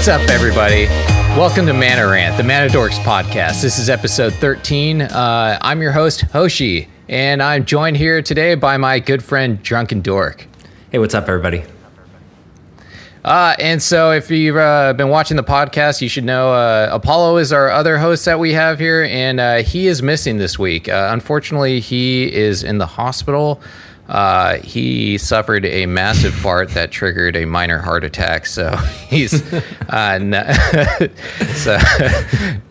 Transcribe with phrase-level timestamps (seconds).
[0.00, 0.86] What's up, everybody?
[1.36, 3.60] Welcome to Mana Rant, the Mana Dorks podcast.
[3.60, 5.02] This is episode 13.
[5.02, 10.00] Uh, I'm your host, Hoshi, and I'm joined here today by my good friend, Drunken
[10.00, 10.46] Dork.
[10.90, 11.64] Hey, what's up, everybody?
[13.22, 17.36] Uh, and so, if you've uh, been watching the podcast, you should know uh, Apollo
[17.36, 20.88] is our other host that we have here, and uh, he is missing this week.
[20.88, 23.60] Uh, unfortunately, he is in the hospital.
[24.10, 28.44] Uh, he suffered a massive fart that triggered a minor heart attack.
[28.44, 28.74] So
[29.08, 30.32] he's uh, n-
[31.54, 31.78] so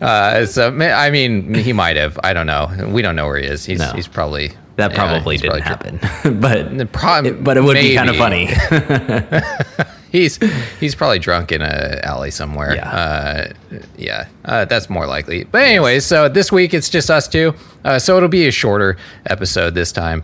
[0.04, 2.18] uh, so I mean he might have.
[2.22, 2.68] I don't know.
[2.88, 3.64] We don't know where he is.
[3.64, 3.90] He's No.
[3.92, 7.94] he's probably That probably he's didn't probably happen, but Prob- it, but it would be
[7.94, 8.48] kind of funny.
[10.12, 10.38] he's
[10.78, 12.74] he's probably drunk in a alley somewhere.
[12.74, 12.90] Yeah.
[12.90, 13.52] uh,
[13.96, 15.44] yeah, uh, that's more likely.
[15.44, 17.54] But anyways, so this week it's just us two,
[17.84, 20.22] uh, so it'll be a shorter episode this time.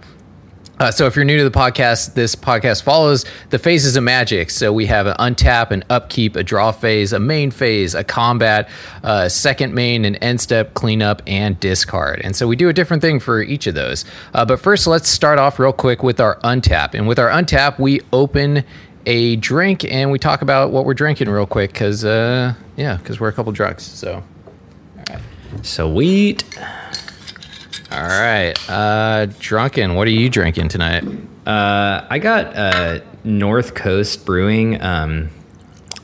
[0.79, 4.51] Uh, so if you're new to the podcast, this podcast follows the phases of magic.
[4.51, 8.69] So we have an untap, an upkeep, a draw phase, a main phase, a combat,
[9.03, 12.21] a second main, an end step, cleanup, and discard.
[12.23, 14.05] And so we do a different thing for each of those.
[14.35, 16.93] Uh, but first, let's start off real quick with our untap.
[16.95, 18.63] And with our untap, we open
[19.07, 23.19] a drink and we talk about what we're drinking real quick because, uh, yeah, because
[23.19, 23.83] we're a couple drugs.
[23.83, 24.23] So.
[25.63, 26.45] Sweet.
[27.91, 29.95] All right, uh, drunken.
[29.95, 31.05] What are you drinking tonight?
[31.47, 34.83] Uh, I got uh, North Coast Brewing.
[34.83, 35.31] Um,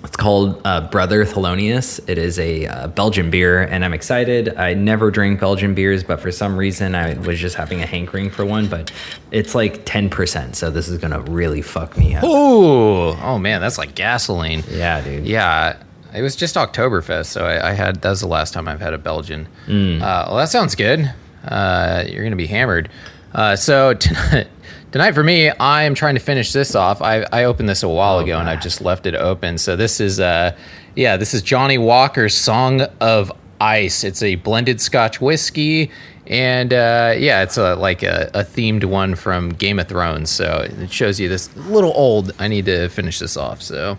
[0.05, 2.01] it's called uh, Brother Thelonious.
[2.09, 4.57] It is a uh, Belgian beer, and I'm excited.
[4.57, 8.31] I never drink Belgian beers, but for some reason, I was just having a hankering
[8.31, 8.69] for one.
[8.69, 8.93] But
[9.33, 12.23] it's like 10%, so this is gonna really fuck me up.
[12.25, 14.63] Ooh, oh man, that's like gasoline.
[14.71, 15.27] Yeah, dude.
[15.27, 15.83] Yeah,
[16.15, 18.95] it was just Oktoberfest, so I, I had that was the last time I've had
[18.95, 19.49] a Belgian.
[19.67, 21.13] Uh, well, that sounds good.
[21.45, 22.89] Uh, you're gonna be hammered.
[23.35, 24.49] Uh, so tonight,
[24.91, 27.03] tonight for me, I am trying to finish this off.
[27.03, 29.59] I, I opened this a while ago and I just left it open.
[29.59, 30.57] So this is uh,
[30.95, 34.05] yeah, this is Johnnie Walker's Song of Ice.
[34.05, 35.91] It's a blended Scotch whiskey.
[36.27, 40.31] And uh, yeah, it's a, like a, a themed one from Game of Thrones.
[40.31, 42.33] So it shows you this little old.
[42.39, 43.61] I need to finish this off.
[43.63, 43.99] So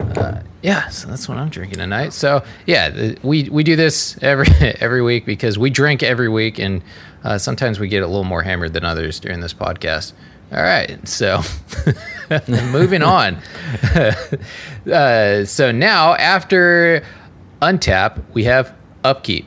[0.00, 2.12] uh, yeah, so that's what I'm drinking tonight.
[2.12, 4.46] So yeah, we we do this every
[4.80, 6.82] every week because we drink every week, and
[7.22, 10.12] uh, sometimes we get a little more hammered than others during this podcast.
[10.52, 11.42] All right, so
[12.48, 13.38] moving on.
[14.90, 17.04] uh, so now after
[17.60, 19.46] untap, we have upkeep.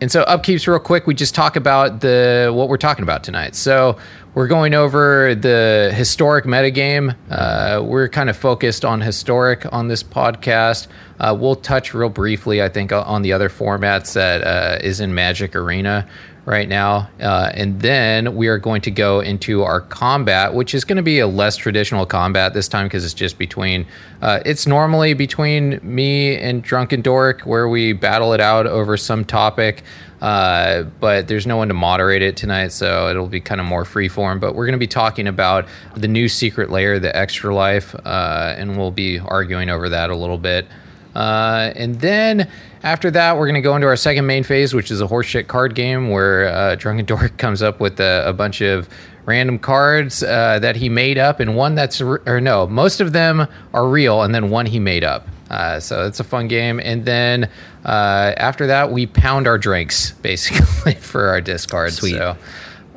[0.00, 3.54] And so upkeeps real quick, we just talk about the what we're talking about tonight.
[3.54, 3.96] So
[4.34, 7.14] we're going over the historic metagame.
[7.30, 10.88] Uh, we're kind of focused on historic on this podcast.
[11.20, 15.14] Uh, we'll touch real briefly, I think, on the other formats that uh, is in
[15.14, 16.08] Magic Arena
[16.46, 17.08] right now.
[17.20, 21.02] Uh, and then we are going to go into our combat, which is going to
[21.02, 23.86] be a less traditional combat this time because it's just between,
[24.20, 29.24] uh, it's normally between me and Drunken Dork where we battle it out over some
[29.24, 29.82] topic.
[30.20, 33.84] Uh, but there's no one to moderate it tonight, so it'll be kind of more
[33.84, 34.40] free form.
[34.40, 35.66] But we're going to be talking about
[35.96, 40.16] the new Secret Lair, the extra life, uh, and we'll be arguing over that a
[40.16, 40.66] little bit.
[41.14, 42.50] Uh, and then
[42.84, 45.46] after that, we're going to go into our second main phase, which is a horseshit
[45.46, 48.88] card game where uh, Drunken Dork comes up with a, a bunch of
[49.24, 53.14] random cards uh, that he made up, and one that's, re- or no, most of
[53.14, 55.26] them are real, and then one he made up.
[55.48, 56.78] Uh, so it's a fun game.
[56.78, 57.50] And then
[57.86, 61.96] uh, after that, we pound our drinks basically for our discards.
[61.96, 62.12] Sweet.
[62.12, 62.36] So,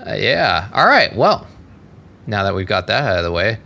[0.06, 0.70] uh, yeah.
[0.74, 1.16] All right.
[1.16, 1.48] Well,
[2.26, 3.60] now that we've got that out of the way,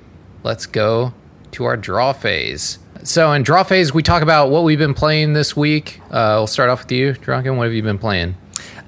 [0.44, 1.14] let's go
[1.54, 2.78] to our draw phase.
[3.04, 6.00] So in draw phase, we talk about what we've been playing this week.
[6.12, 7.58] Uh, we'll start off with you, Drunken.
[7.58, 8.36] What have you been playing?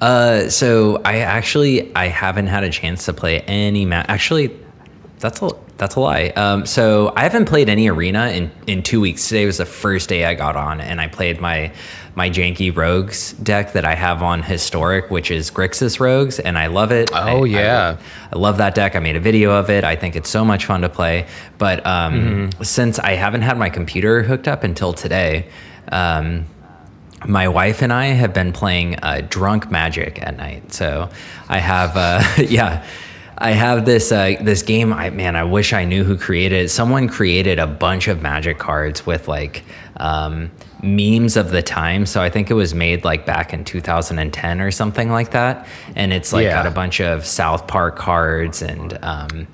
[0.02, 4.06] Uh, so I actually I haven't had a chance to play any match.
[4.10, 4.56] Actually,
[5.20, 5.50] that's a
[5.84, 6.28] that's a lie.
[6.38, 9.28] Um, so I haven't played any arena in in two weeks.
[9.28, 11.74] Today was the first day I got on, and I played my
[12.16, 16.68] my janky rogues deck that I have on historic, which is Grixis rogues, and I
[16.68, 17.10] love it.
[17.14, 17.98] Oh, I- yeah.
[18.32, 18.96] I love that deck.
[18.96, 19.84] I made a video of it.
[19.84, 21.28] I think it's so much fun to play.
[21.58, 25.50] But um, since I haven't had my computer hooked up until today,
[25.92, 26.46] um,
[27.26, 30.74] my wife and I have been playing uh, drunk magic at night.
[30.74, 31.10] So
[31.50, 32.86] I have, uh, yeah,
[33.38, 34.94] I have this uh, this game.
[34.94, 36.70] I man, I wish I knew who created it.
[36.70, 39.64] Someone created a bunch of magic cards with like
[39.98, 40.52] um,
[40.82, 42.06] memes of the time.
[42.06, 45.68] So I think it was made like back in 2010 or something like that.
[45.96, 46.54] And it's like Yeah.
[46.54, 48.98] got a bunch of South Park cards and.
[49.02, 49.48] Um,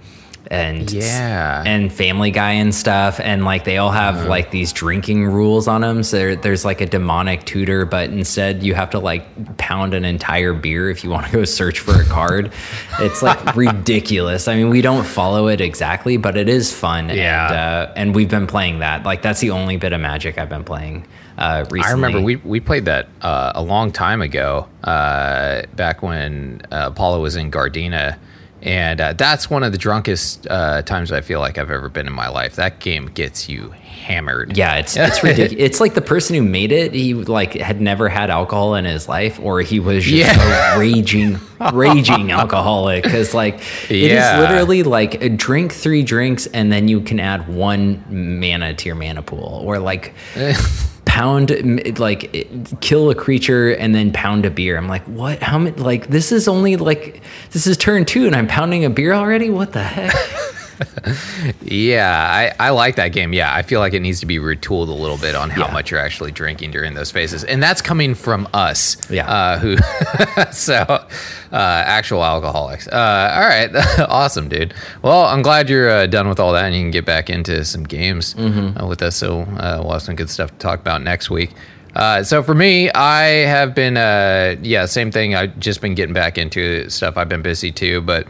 [0.47, 1.63] and Yeah.
[1.65, 5.81] and Family Guy and stuff, and like they all have like these drinking rules on
[5.81, 6.03] them.
[6.03, 10.05] So there, there's like a demonic tutor, but instead you have to like pound an
[10.05, 12.51] entire beer if you want to go search for a card.
[12.99, 14.47] it's like ridiculous.
[14.47, 17.09] I mean, we don't follow it exactly, but it is fun.
[17.09, 17.45] Yeah.
[17.47, 19.03] and, uh, and we've been playing that.
[19.03, 21.05] Like that's the only bit of Magic I've been playing.
[21.37, 21.87] Uh, recently.
[21.87, 26.89] I remember we, we played that uh, a long time ago, uh, back when uh,
[26.91, 28.17] Apollo was in Gardena.
[28.61, 32.07] And uh, that's one of the drunkest uh, times I feel like I've ever been
[32.07, 32.57] in my life.
[32.57, 34.57] That game gets you hammered.
[34.57, 35.63] Yeah, it's it's ridiculous.
[35.63, 39.07] it's like the person who made it, he like had never had alcohol in his
[39.07, 40.75] life, or he was just Yeah.
[40.75, 41.39] a raging,
[41.73, 43.03] raging alcoholic.
[43.05, 43.55] Because like
[43.89, 44.41] it is Yeah.
[44.41, 48.95] literally like a drink three drinks, and then you can add one mana to your
[48.95, 50.13] mana pool, or like
[51.09, 54.77] pound like kill a creature and then pound a beer.
[54.77, 55.41] I'm like, what?
[55.41, 55.75] How many?
[55.75, 59.49] Like this is only like this is turn two, and I'm pounding a beer already.
[59.49, 60.13] What the heck?
[61.61, 63.33] Yeah, I, I like that game.
[63.33, 65.71] Yeah, I feel like it needs to be retooled a little bit on how Yeah.
[65.73, 68.97] much you're actually drinking during those phases, and that's coming from us.
[69.09, 69.29] Yeah.
[69.29, 69.77] uh, who
[70.51, 71.03] so uh,
[71.51, 72.87] actual alcoholics.
[72.87, 73.69] Uh, all right,
[74.09, 74.73] awesome, dude.
[75.01, 77.63] Well, I'm glad you're uh, done with all that, and you can get back into
[77.65, 79.15] some games uh, with us.
[79.15, 81.51] So uh, we'll have some good stuff to talk about next week.
[81.95, 85.35] Uh, so for me, I have been, uh, yeah, same thing.
[85.35, 87.17] I've just been getting back into stuff.
[87.17, 88.27] I've been busy too, but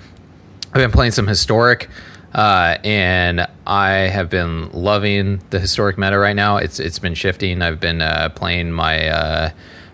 [0.67, 1.89] I've been playing some historic,
[2.33, 6.57] uh, and I have been loving the historic meta right now.
[6.57, 7.61] It's it's been shifting.
[7.61, 9.49] I've been uh, playing my uh,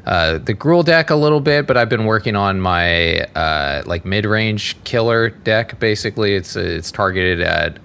[0.06, 4.06] uh, the Gruul deck a little bit, but I've been working on my uh, like
[4.06, 5.80] mid range killer deck.
[5.80, 7.80] Basically, it's it's targeted at.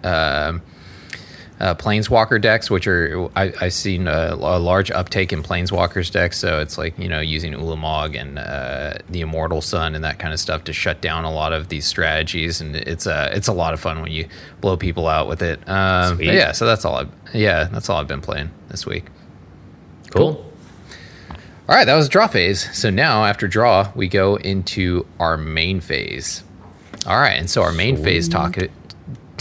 [1.60, 6.38] Uh, planeswalker decks, which are I, I've seen a, a large uptake in planeswalkers decks.
[6.38, 10.32] So it's like you know using Ulamog and uh, the Immortal Sun and that kind
[10.32, 13.52] of stuff to shut down a lot of these strategies, and it's a it's a
[13.52, 14.26] lot of fun when you
[14.60, 15.60] blow people out with it.
[15.68, 16.32] Um, Sweet.
[16.32, 16.96] yeah, so that's all.
[16.96, 19.04] I yeah, that's all I've been playing this week.
[20.10, 20.46] Cool.
[21.68, 22.74] All right, that was draw phase.
[22.76, 26.42] So now after draw, we go into our main phase.
[27.06, 28.56] All right, and so our main phase talk.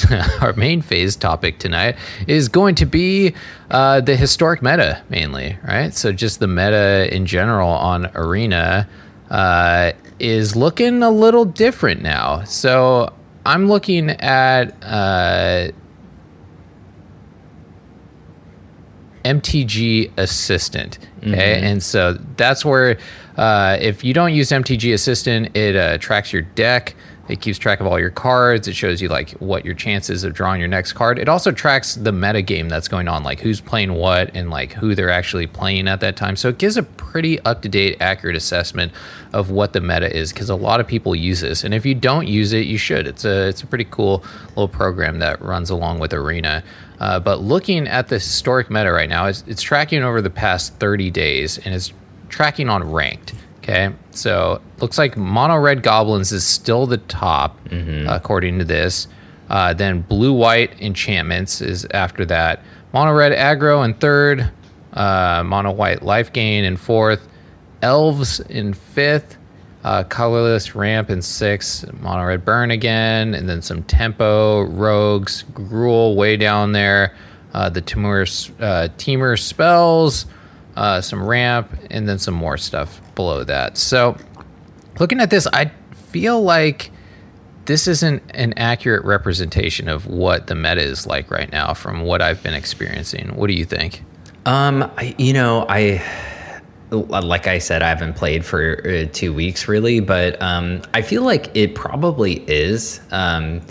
[0.42, 1.98] Our main phase topic tonight
[2.28, 3.34] is going to be
[3.72, 5.94] uh, the historic meta mainly, right?
[5.94, 8.88] So just the meta in general on Arena
[9.30, 12.44] uh, is looking a little different now.
[12.44, 13.14] So
[13.46, 15.72] I'm looking at uh,
[19.24, 21.00] MTG Assistant.
[21.20, 22.98] Okay, and so that's where
[23.38, 26.96] uh, if you don't use MTG Assistant, it uh, tracks your deck.
[27.30, 28.68] It keeps track of all your cards.
[28.68, 31.20] It shows you like what your chances of drawing your next card.
[31.20, 34.74] It also tracks the meta game that's going on, like who's playing what and like
[34.74, 36.36] who they're actually playing at that time.
[36.36, 38.92] So it gives a pretty up to date, accurate assessment
[39.32, 41.64] of what the meta is because a lot of people use this.
[41.64, 43.06] And if you don't use it, you should.
[43.06, 46.64] It's a it's a pretty cool little program that runs along with Arena.
[47.00, 50.74] Uh, but looking at the historic meta right now, it's, it's tracking over the past
[50.76, 51.94] 30 days and it's
[52.28, 53.34] tracking on ranked.
[53.60, 57.58] Okay, so looks like mono red goblins is still the top
[58.08, 59.08] according to this.
[59.50, 62.62] Uh, then blue white enchantments is after that.
[62.94, 64.50] Mono red aggro in third.
[64.94, 67.28] Uh, mono white life gain in fourth.
[67.82, 69.38] Elves in fifth.
[69.84, 71.92] Uh, colorless ramp in sixth.
[72.02, 75.44] Mono red burn again, and then some tempo rogues.
[75.54, 77.16] Gruul way down there.
[77.54, 78.24] Uh, the Temur
[78.60, 80.26] uh, Temur spells
[80.76, 83.78] uh, some ramp, and then some more stuff below that.
[83.78, 84.18] So,
[85.00, 85.72] looking at this, I
[86.12, 86.92] feel like
[87.66, 92.22] this isn't an accurate representation of what the meta is like right now from what
[92.22, 93.36] I've been experiencing.
[93.36, 94.04] What do you think?
[94.46, 96.04] Um, I, you know, I
[96.92, 101.24] like I said, I haven't played for uh, two weeks really, but um, I feel
[101.24, 103.00] like it probably is.
[103.12, 103.62] Um,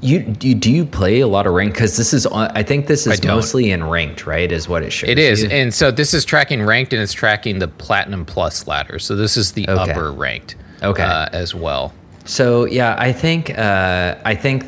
[0.00, 1.74] you, you do you play a lot of ranked?
[1.74, 4.50] Because this is, I think this is mostly in ranked, right?
[4.52, 5.08] Is what it shows.
[5.10, 5.42] It is.
[5.42, 5.48] you.
[5.48, 8.98] And so this is tracking ranked and it's tracking the platinum plus ladder.
[8.98, 9.90] So this is the Okay.
[9.92, 11.02] upper ranked Okay.
[11.02, 11.92] uh, as well.
[12.24, 14.66] So yeah, I think uh, I think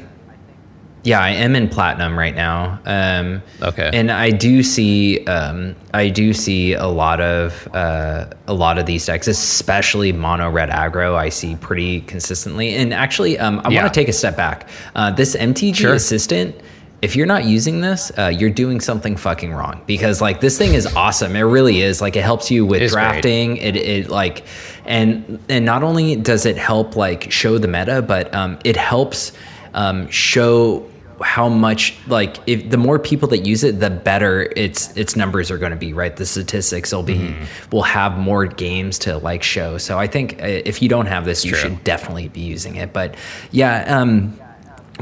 [1.04, 2.80] yeah, I am in platinum right now.
[2.86, 3.90] Um, Okay.
[3.92, 8.86] and I do see um, I do see a lot of uh, a lot of
[8.86, 11.14] these decks, especially mono red aggro.
[11.14, 12.74] I see pretty consistently.
[12.74, 13.82] And actually, um, I Yeah.
[13.82, 14.68] want to take a step back.
[14.96, 15.94] Uh, this MTG Sure.
[15.94, 16.54] assistant.
[17.02, 20.72] If you're not using this, uh, you're doing something fucking wrong because like this thing
[20.72, 21.36] is awesome.
[21.36, 22.00] It really is.
[22.00, 23.56] Like it helps you with drafting thing.
[23.58, 24.44] It it like
[24.86, 29.32] and and not only does it help like show the meta, but um, it helps
[29.74, 30.82] um, show
[31.24, 35.50] how much like if the more people that use it the better its its numbers
[35.50, 37.70] are going to be right the statistics will be Mm-hmm.
[37.70, 41.24] will have more games to like show so i think uh, if you don't have
[41.24, 41.60] this you true.
[41.60, 43.14] should definitely be using it but
[43.52, 44.38] yeah um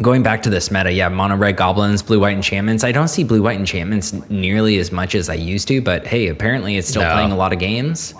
[0.00, 2.83] going back to this meta, yeah, mono red goblins, blue white enchantments.
[2.83, 6.29] I don't see blue white enchantments nearly as much as I used to, but hey,
[6.29, 7.12] apparently it's still No.
[7.12, 8.14] playing a lot of games.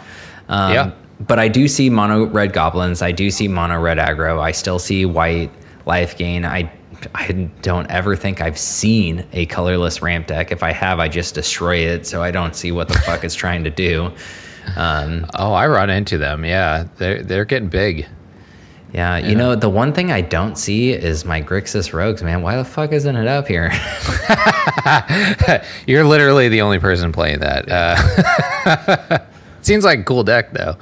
[0.51, 0.91] Um, Yeah.
[1.21, 3.01] But I do see mono red goblins.
[3.01, 4.39] I do see mono red aggro.
[4.39, 5.51] I still see white
[5.87, 6.45] life gain.
[6.45, 6.71] I
[7.15, 7.33] I
[7.63, 10.53] don't ever think I've seen a colorless ramp deck.
[10.53, 12.07] If I have, I just destroy it.
[12.07, 14.13] So I don't see what the fuck it's trying to do.
[14.77, 16.45] Um, Oh, I run into them.
[16.45, 18.07] Yeah, they're they're getting big.
[18.93, 22.43] yeah, you know, the one thing I don't see is my Grixis Rogues, man.
[22.43, 23.73] Why the fuck isn't it up here?
[25.87, 27.69] You're literally the only person playing that.
[27.69, 29.19] Uh,
[29.63, 30.77] seems like a cool deck though.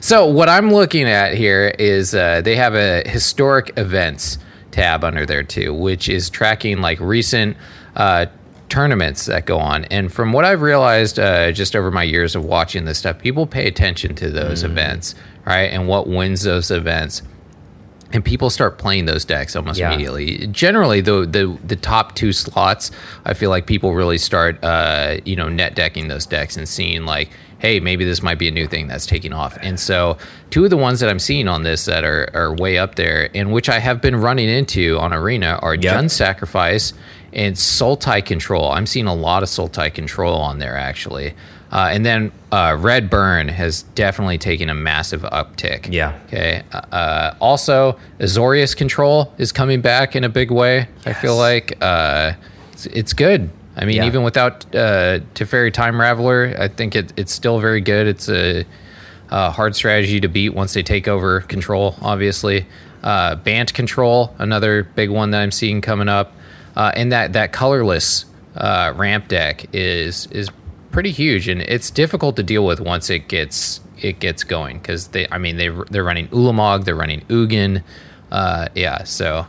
[0.00, 4.38] So what I'm looking at here is uh, they have a historic events
[4.76, 7.56] tab under there too, which is tracking like recent
[7.96, 8.26] uh,
[8.68, 9.84] tournaments that go on.
[9.86, 13.46] And from what I've realized uh, just over my years of watching this stuff, people
[13.46, 15.14] pay attention to those events,
[15.46, 15.70] right?
[15.72, 17.22] And what wins those events
[18.12, 19.88] and people start playing those decks almost Yeah.
[19.92, 20.46] immediately.
[20.48, 22.90] Generally, the, the the top two slots,
[23.24, 27.04] I feel like people really start, uh, you know, net decking those decks and seeing
[27.04, 29.56] like, hey, maybe this might be a new thing that's taking off.
[29.62, 30.18] And so,
[30.50, 33.30] two of the ones that I'm seeing on this that are are way up there,
[33.34, 35.82] and which I have been running into on Arena, are Yep.
[35.94, 36.92] Jund Sacrifice
[37.32, 38.70] and Sultai Control.
[38.70, 41.34] I'm seeing a lot of Sultai Control on there actually.
[41.72, 45.92] Uh, and then uh, Red Burn has definitely taken a massive uptick.
[45.92, 46.16] Yeah.
[46.26, 46.62] Okay.
[46.72, 50.86] Uh, also, Azorius Control is coming back in a big way.
[51.04, 52.34] I feel like uh,
[52.72, 53.50] it's, it's good.
[53.76, 54.06] I mean, Yeah.
[54.06, 58.06] even without uh, Teferi Time Raveler, I think it, it's still very good.
[58.06, 58.64] It's a,
[59.30, 62.66] a hard strategy to beat once they take over control, obviously.
[63.02, 66.32] Uh, Bant Control, another big one that I'm seeing coming up.
[66.74, 68.24] Uh, and that, that colorless
[68.56, 70.50] uh, ramp deck is is
[70.90, 75.08] pretty huge, and it's difficult to deal with once it gets it gets going because
[75.08, 77.82] they, I mean, they they're running Ulamog, they're running Ugin,
[78.32, 79.04] uh, yeah.
[79.04, 79.46] So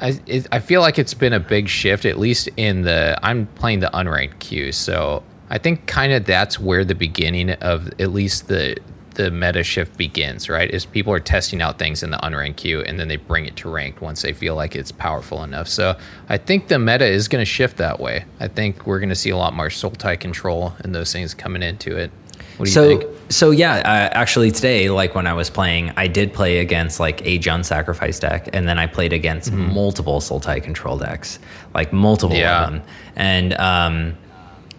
[0.00, 3.46] I it, I feel like it's been a big shift, at least in the I'm
[3.46, 8.12] playing the unranked queue, so I think kind of that's where the beginning of at
[8.12, 8.76] least the
[9.14, 10.70] the meta shift begins, right?
[10.70, 13.56] Is people are testing out things in the unranked queue and then they bring it
[13.56, 15.68] to ranked once they feel like it's powerful enough.
[15.68, 18.24] So I think the meta is going to shift that way.
[18.38, 21.62] I think we're going to see a lot more Sultai control and those things coming
[21.62, 22.10] into it.
[22.56, 23.16] What do so you think?
[23.30, 27.24] so yeah uh, actually today like when i was playing i did play against like
[27.24, 31.38] a Jund sacrifice deck and then i played against multiple sultai control decks
[31.74, 32.64] like multiple Yeah.
[32.64, 32.82] of them
[33.16, 34.16] and um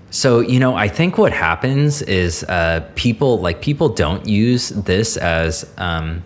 [0.10, 5.16] so you know i think what happens is uh people like people don't use this
[5.18, 6.22] as um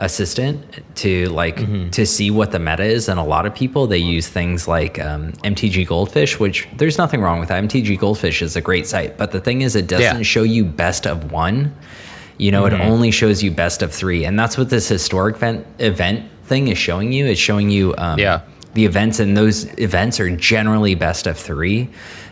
[0.00, 1.56] assistant to like
[1.92, 4.98] to see what the meta is and a lot of people they use things like
[4.98, 7.62] um, mtg goldfish which there's nothing wrong with that.
[7.62, 10.22] Mtg goldfish is a great site but the thing is it doesn't Yeah.
[10.22, 11.74] show you best of one.
[12.38, 15.66] You know it only shows you best of three and that's what this historic event
[15.78, 17.26] event thing is showing you.
[17.26, 18.40] It's showing you um, Yeah.
[18.74, 21.90] the events and those events are generally best of three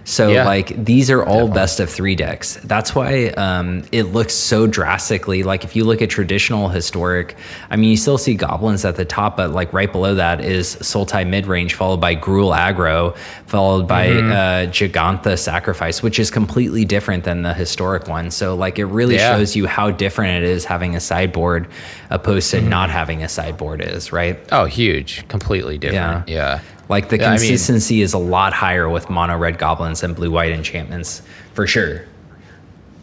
[0.08, 0.46] so Yeah.
[0.46, 5.42] like these are all best of three decks that's why um, it looks so drastically
[5.42, 7.36] like if you look at traditional historic
[7.68, 10.76] i mean you still see goblins at the top but like right below that is
[10.76, 13.14] sultai mid-range followed by Gruul aggro
[13.46, 14.32] followed by Mm-hmm.
[14.32, 19.16] uh, gigantha sacrifice which is completely different than the historic one so like it really
[19.16, 19.36] Yeah.
[19.36, 21.68] shows you how different it is having a sideboard
[22.08, 22.64] opposed Mm-hmm.
[22.64, 26.28] to not having a sideboard is right Oh, huge, completely different.
[26.28, 26.60] Yeah.
[26.88, 30.14] Like the Yeah, I mean- consistency is a lot higher with mono red goblins and
[30.16, 31.22] blue white enchantments
[31.54, 32.02] for sure.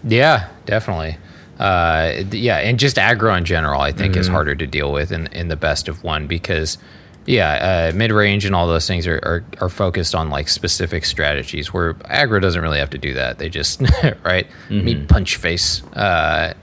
[0.04, 1.18] Yeah, definitely.
[1.60, 4.22] Uh, yeah, and just aggro in general, I think, Mm-hmm.
[4.22, 6.78] is harder to deal with in, in the best of one because,
[7.26, 11.06] yeah, uh, mid range and all those things are, are, are focused on like specific
[11.06, 13.38] strategies where aggro doesn't really have to do that.
[13.38, 13.82] They just,
[14.24, 14.48] right?
[14.70, 14.84] Mm-hmm.
[14.86, 15.82] Meat punch face.
[15.94, 16.54] Uh,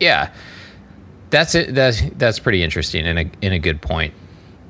[0.00, 0.30] yeah,
[1.30, 1.74] that's it.
[1.74, 4.12] That's, that's pretty interesting and a, and a good point.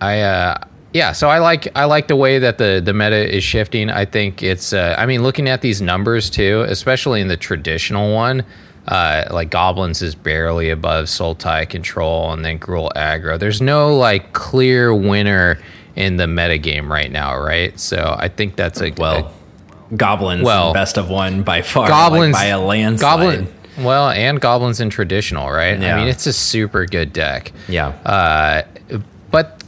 [0.01, 0.59] I, uh,
[0.97, 3.91] yeah, so I like I like the way that the the meta is shifting.
[3.91, 8.15] I think it's uh, I mean looking at these numbers too, especially in the traditional
[8.15, 8.45] one,
[8.89, 13.39] uh, like goblins is barely above Sultai control and then Gruul aggro.
[13.39, 15.59] There's no like clear winner
[15.97, 17.79] in the meta game right now, right?
[17.79, 19.35] So I think that's a Well,
[19.97, 23.19] goblins Well, best of one by far, goblins like by a landslide.
[23.19, 25.79] Goblin, well, and goblins in traditional, right?
[25.79, 25.95] Yeah.
[25.95, 27.53] I mean, it's a super good deck.
[27.69, 27.89] Yeah.
[27.89, 28.63] Uh,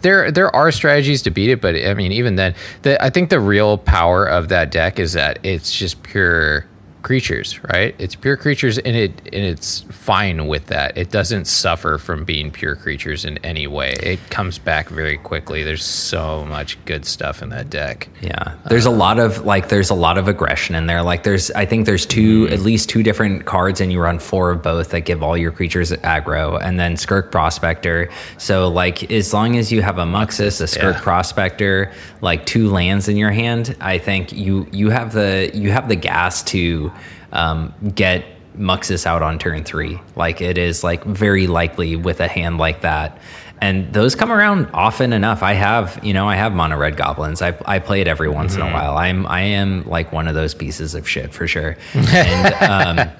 [0.02, 1.60] there there are strategies to beat it.
[1.60, 5.12] But I mean, even then, the, I think the real power of that deck is
[5.14, 6.66] that it's just pure
[7.02, 7.94] creatures, right?
[7.98, 10.96] It's pure creatures, and it and it's fine with that.
[10.96, 13.94] It doesn't suffer from being pure creatures in any way.
[14.02, 15.62] It comes back very quickly.
[15.62, 18.08] There's so much good stuff in that deck.
[18.20, 21.02] Yeah, there's a lot of like there's a lot of aggression in there.
[21.02, 22.52] Like there's I think there's 2 Mm-hmm.
[22.52, 25.50] at least two different cards, and you run four of both that give all your
[25.52, 28.10] creatures aggro, and then Skirk Prospector.
[28.38, 31.00] So like as long as you have a Muxus, a Skirk yeah.
[31.00, 35.88] Prospector, like two lands in your hand, I think you you have the you have
[35.88, 36.92] the gas to
[37.32, 38.24] um, get
[38.56, 40.00] Muxus out on turn three.
[40.16, 43.18] Like it is like very likely with a hand like that.
[43.60, 45.42] And those come around often enough.
[45.42, 47.42] I have, you know, I have mono red goblins.
[47.42, 48.62] I, I play it every once Mm-hmm.
[48.62, 48.96] in a while.
[48.96, 51.76] I'm I am like one of those pieces of shit for sure.
[51.94, 52.54] And
[52.98, 53.10] um,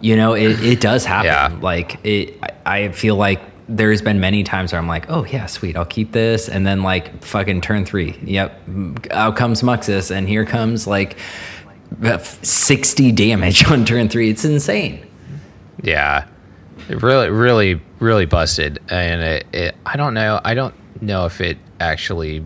[0.00, 1.26] you know, it, it does happen.
[1.26, 1.58] Yeah.
[1.60, 5.46] Like it, I, I feel like there's been many times where I'm like, oh yeah,
[5.46, 8.60] sweet, I'll keep this, and then like fucking turn three, yep,
[9.12, 11.16] out comes Muxus, and here comes like
[12.42, 14.30] 60 damage on turn three.
[14.30, 15.06] It's insane.
[15.82, 16.26] Yeah,
[16.88, 19.76] it really, really, really busted, and it, it.
[19.84, 20.40] I don't know.
[20.44, 22.44] I don't know if it actually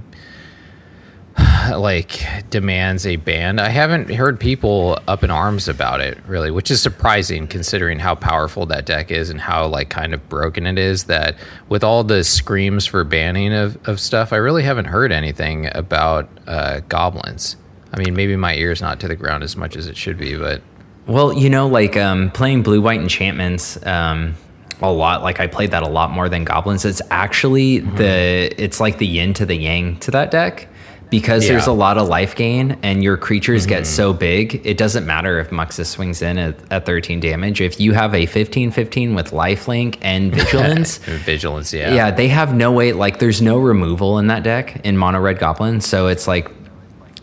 [1.70, 3.58] like demands a ban.
[3.58, 8.14] I haven't heard people up in arms about it really, which is surprising considering how
[8.14, 11.04] powerful that deck is and how like kind of broken it is.
[11.04, 11.36] That
[11.68, 16.28] with all the screams for banning of, of stuff, I really haven't heard anything about
[16.46, 17.56] uh, goblins.
[17.92, 20.36] I mean, maybe my ear's not to the ground as much as it should be,
[20.36, 20.62] but
[21.06, 24.34] Well, you know, like um, playing blue white enchantments um,
[24.82, 25.22] a lot.
[25.22, 26.84] Like I played that a lot more than goblins.
[26.84, 30.68] It's actually the it's like the yin to the yang to that deck
[31.10, 34.60] because there's a lot of life gain and your creatures get so big.
[34.66, 37.60] It doesn't matter if Muxus swings in at, at 13 damage.
[37.60, 40.98] If you have a 15-15 with lifelink and vigilance.
[40.98, 42.92] vigilance, yeah, Yeah, they have no way.
[42.92, 46.50] Like, there's no removal in that deck in mono red goblin, so it's like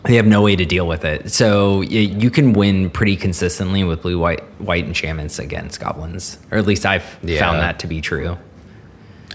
[0.06, 1.30] they have no way to deal with it.
[1.32, 6.58] So y- you can win pretty consistently with blue white white enchantments against goblins, or
[6.58, 7.38] at least I've Yeah.
[7.40, 8.36] found that to be true.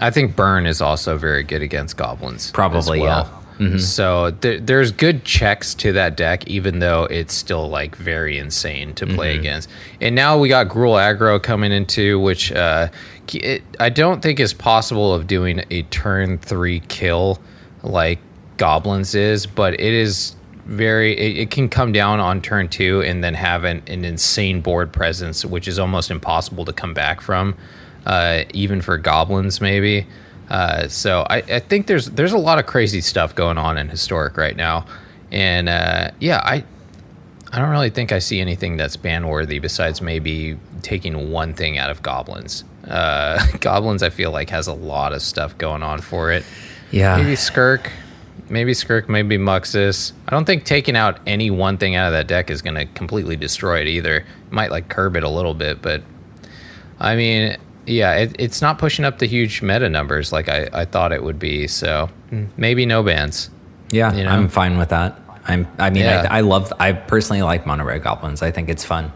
[0.00, 2.50] I think burn is also very good against goblins.
[2.52, 3.28] Probably, well.
[3.30, 3.36] yeah.
[3.66, 3.78] Mm-hmm.
[3.78, 8.94] So there, there's good checks to that deck, even though it's still like very insane
[8.94, 9.40] to play Mm-hmm.
[9.40, 9.68] against.
[10.00, 12.88] And now we got Gruul aggro coming into, which uh,
[13.34, 17.38] it, I don't think is possible of doing a turn three kill
[17.82, 18.18] like
[18.56, 20.34] goblins is, but it is
[20.66, 21.16] very.
[21.16, 24.92] It, it can come down on turn two and then have an, an insane board
[24.92, 27.56] presence, which is almost impossible to come back from,
[28.06, 30.06] uh, even for goblins maybe.
[30.50, 33.88] Uh, so I, I think there's there's a lot of crazy stuff going on in
[33.88, 34.84] historic right now,
[35.30, 36.64] and uh, yeah, I
[37.52, 41.78] I don't really think I see anything that's ban worthy besides maybe taking one thing
[41.78, 42.64] out of goblins.
[42.86, 46.44] Uh, goblins, I feel like has a lot of stuff going on for it.
[46.90, 47.90] Yeah, Maybe Skirk,
[48.50, 50.12] maybe Skirk, maybe Muxus.
[50.28, 52.84] I don't think taking out any one thing out of that deck is going to
[52.86, 54.18] completely destroy it either.
[54.18, 56.02] It might like curb it a little bit, but
[56.98, 60.84] I mean, yeah, it, it's not pushing up the huge meta numbers like I, I
[60.84, 61.66] thought it would be.
[61.66, 62.46] So hmm.
[62.56, 63.50] maybe no bans.
[63.90, 64.30] yeah, you know?
[64.30, 65.18] I'm fine with that.
[65.46, 65.66] I'm.
[65.78, 66.26] I mean, Yeah.
[66.30, 66.72] I, I love.
[66.78, 68.42] I personally like mono red goblins.
[68.42, 69.12] I think it's fun.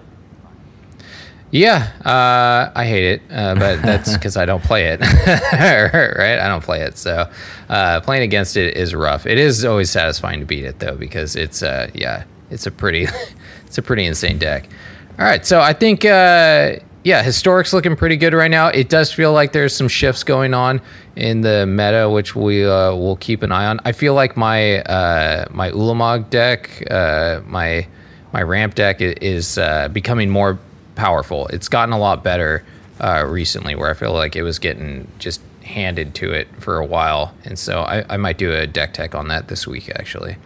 [1.55, 5.01] Yeah, uh, I hate it, uh, but that's because I don't play it.
[5.53, 6.41] right?
[6.41, 7.31] I don't play it, so
[7.69, 9.25] uh, playing against it is rough.
[9.25, 13.07] It is always satisfying to beat it though, because it's uh, yeah, it's a pretty,
[13.67, 14.69] it's a pretty insane deck.
[15.17, 18.67] All right, so I think uh, yeah, historic's looking pretty good right now.
[18.67, 20.81] It does feel like there's some shifts going on
[21.15, 23.79] in the meta, which we uh, will keep an eye on.
[23.85, 27.87] I feel like my uh, my Ulamog deck, uh, my
[28.33, 30.59] my ramp deck is uh, becoming more
[30.95, 31.47] powerful.
[31.49, 32.65] It's gotten a lot better
[33.01, 36.85] uh, recently, where I feel like it was getting just handed to it for a
[36.87, 40.37] while, and so I, I might do a deck tech on that this week actually.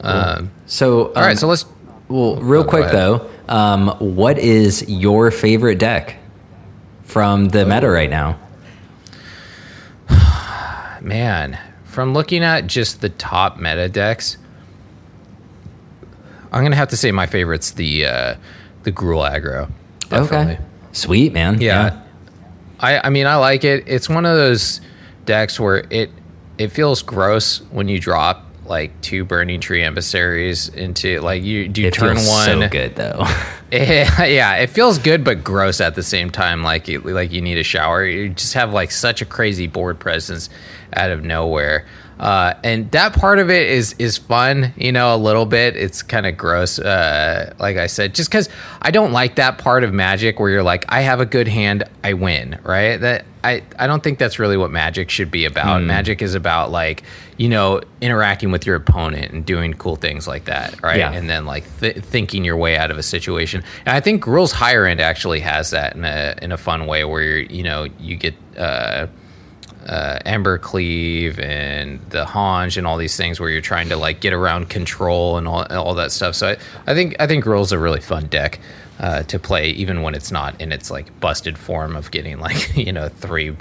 [0.00, 1.66] Um, So, all right, um, so let's.
[2.08, 6.16] Well, real Oh, quick though, um, what is your favorite deck
[7.04, 8.38] from the meta right now?
[11.00, 14.36] Man, from looking at just the top meta decks,
[16.52, 18.34] I'm gonna have to say my favorite's the uh,
[18.84, 19.70] the Gruul aggro.
[20.08, 20.54] Definitely.
[20.54, 21.60] Okay, sweet man.
[21.60, 22.02] Yeah.
[22.80, 23.84] I I mean I like it.
[23.86, 24.80] It's one of those
[25.24, 26.10] decks where it
[26.58, 31.82] it feels gross when you drop like two burning tree emissaries into like you do
[31.82, 33.24] you it turn feels one so good though.
[33.72, 36.62] yeah, it feels good but gross at the same time.
[36.62, 38.04] Like you, like you need a shower.
[38.04, 40.48] You just have like such a crazy board presence
[40.94, 41.86] out of nowhere.
[42.18, 45.76] Uh, and that part of it is is fun, you know, a little bit.
[45.76, 48.48] It's kind of gross, uh, like I said, just because
[48.80, 51.84] I don't like that part of Magic where you're like, I have a good hand,
[52.04, 52.98] I win, right?
[52.98, 55.80] That I I don't think that's really what Magic should be about.
[55.80, 55.88] Hmm.
[55.88, 57.02] Magic is about like
[57.36, 60.98] you know interacting with your opponent and doing cool things like that, right?
[60.98, 61.12] Yeah.
[61.12, 63.64] And then like th- thinking your way out of a situation.
[63.84, 67.04] And I think Gruul's Higher End actually has that in a in a fun way
[67.04, 68.34] where you're, you know you get.
[68.56, 69.08] Uh,
[69.86, 74.32] uh, Embercleave and the Hanj and all these things where you're trying to like get
[74.32, 76.34] around control and all, all that stuff.
[76.34, 78.60] So I, I think I think Gruul's a really fun deck
[78.98, 82.76] uh, to play, even when it's not in its like busted form of getting like
[82.76, 83.56] you know three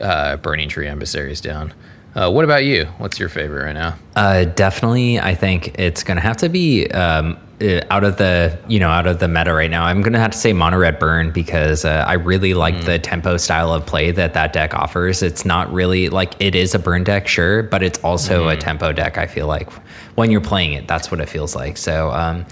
[0.00, 1.72] uh, Burning Tree emissaries down.
[2.14, 2.86] Uh, what about you?
[2.98, 3.96] What's your favorite right now?
[4.16, 8.78] Uh, definitely, I think it's gonna have to be um, uh, out of the you
[8.78, 9.84] know out of the meta right now.
[9.84, 13.36] I'm gonna have to say mono red burn because uh, I really like the tempo
[13.36, 15.22] style of play that that deck offers.
[15.22, 18.92] It's not really like it is a burn deck, sure, but it's also a tempo
[18.92, 19.18] deck.
[19.18, 19.70] I feel like
[20.16, 21.76] when you're playing it, that's what it feels like.
[21.76, 22.10] So.
[22.10, 22.46] Um,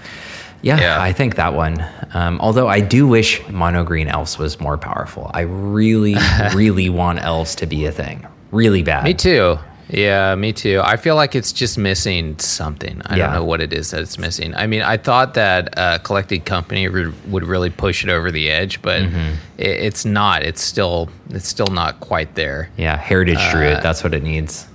[0.63, 1.01] yeah, Yeah.
[1.01, 1.85] I think that one.
[2.15, 5.29] Um, although I do wish mono green elves was more powerful.
[5.31, 6.15] I really,
[6.55, 8.25] really want elves to be a thing.
[8.51, 9.03] Really bad.
[9.03, 9.59] Me too.
[9.89, 10.81] Yeah, me too.
[10.83, 13.01] I feel like it's just missing something.
[13.05, 13.27] I Yeah.
[13.27, 14.53] don't know what it is that it's missing.
[14.55, 18.49] I mean, I thought that uh, Collected Company re- would really push it over the
[18.49, 19.35] edge, but Mm-hmm.
[19.57, 20.43] it, it's not.
[20.43, 22.69] It's still it's still not quite there.
[22.77, 23.81] Yeah, heritage Uh, druid.
[23.81, 24.67] That's what it needs.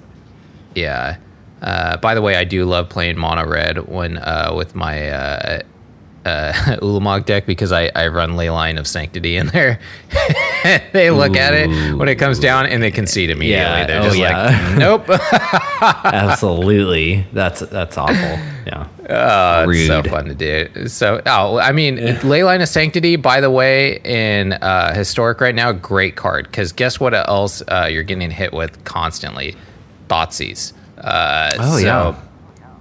[0.74, 1.16] Yeah.
[1.60, 5.10] Uh, by the way, I do love playing mono red when uh, with my
[6.24, 9.78] uh, uh, Ulamog deck because I, I run Leyline of Sanctity in there.
[10.92, 13.64] they look at it when it comes down and they concede immediately.
[13.64, 14.68] Yeah, They're oh, just yeah.
[14.68, 15.10] like, nope.
[16.04, 17.26] Absolutely.
[17.32, 18.14] That's that's awful.
[18.14, 18.88] Yeah.
[19.10, 20.88] Oh, it's so fun to do.
[20.88, 25.72] So, oh, I mean, Leyline of Sanctity, by the way, in uh, Historic right now,
[25.72, 26.46] great card.
[26.46, 29.56] Because guess what else uh, you're getting hit with constantly?
[30.08, 30.72] Thoughtseize.
[30.98, 32.16] Uh, Oh, so, yeah.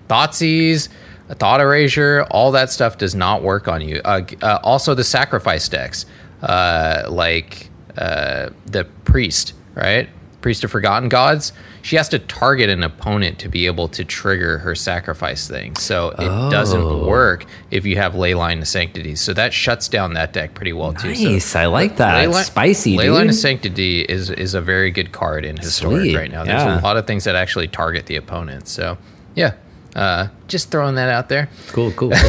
[0.08, 0.90] Thoughtseize,
[1.36, 4.02] Thought Erasure, all that stuff does not work on you.
[4.04, 6.06] Uh, uh, also, the sacrifice decks,
[6.44, 10.10] uh, like uh, the Priest, right?
[10.42, 11.54] Priest of Forgotten Gods.
[11.84, 15.76] She has to target an opponent to be able to trigger her sacrifice thing.
[15.76, 17.06] So it doesn't Oh.
[17.08, 19.16] work if you have Leyline of Sanctity.
[19.16, 21.14] So that shuts down that deck pretty well too.
[21.16, 21.56] So Nice.
[21.56, 22.28] I like that.
[22.28, 23.30] Leyline- Spicy, Leyline dude.
[23.30, 26.44] of Sanctity is is a very good card in Historic Sweet, right now.
[26.44, 26.80] There's yeah.
[26.80, 28.68] a lot of things that actually target the opponent.
[28.68, 28.98] So
[29.36, 29.54] yeah,
[29.96, 31.50] uh, just throwing that out there.
[31.70, 32.14] cool, cool.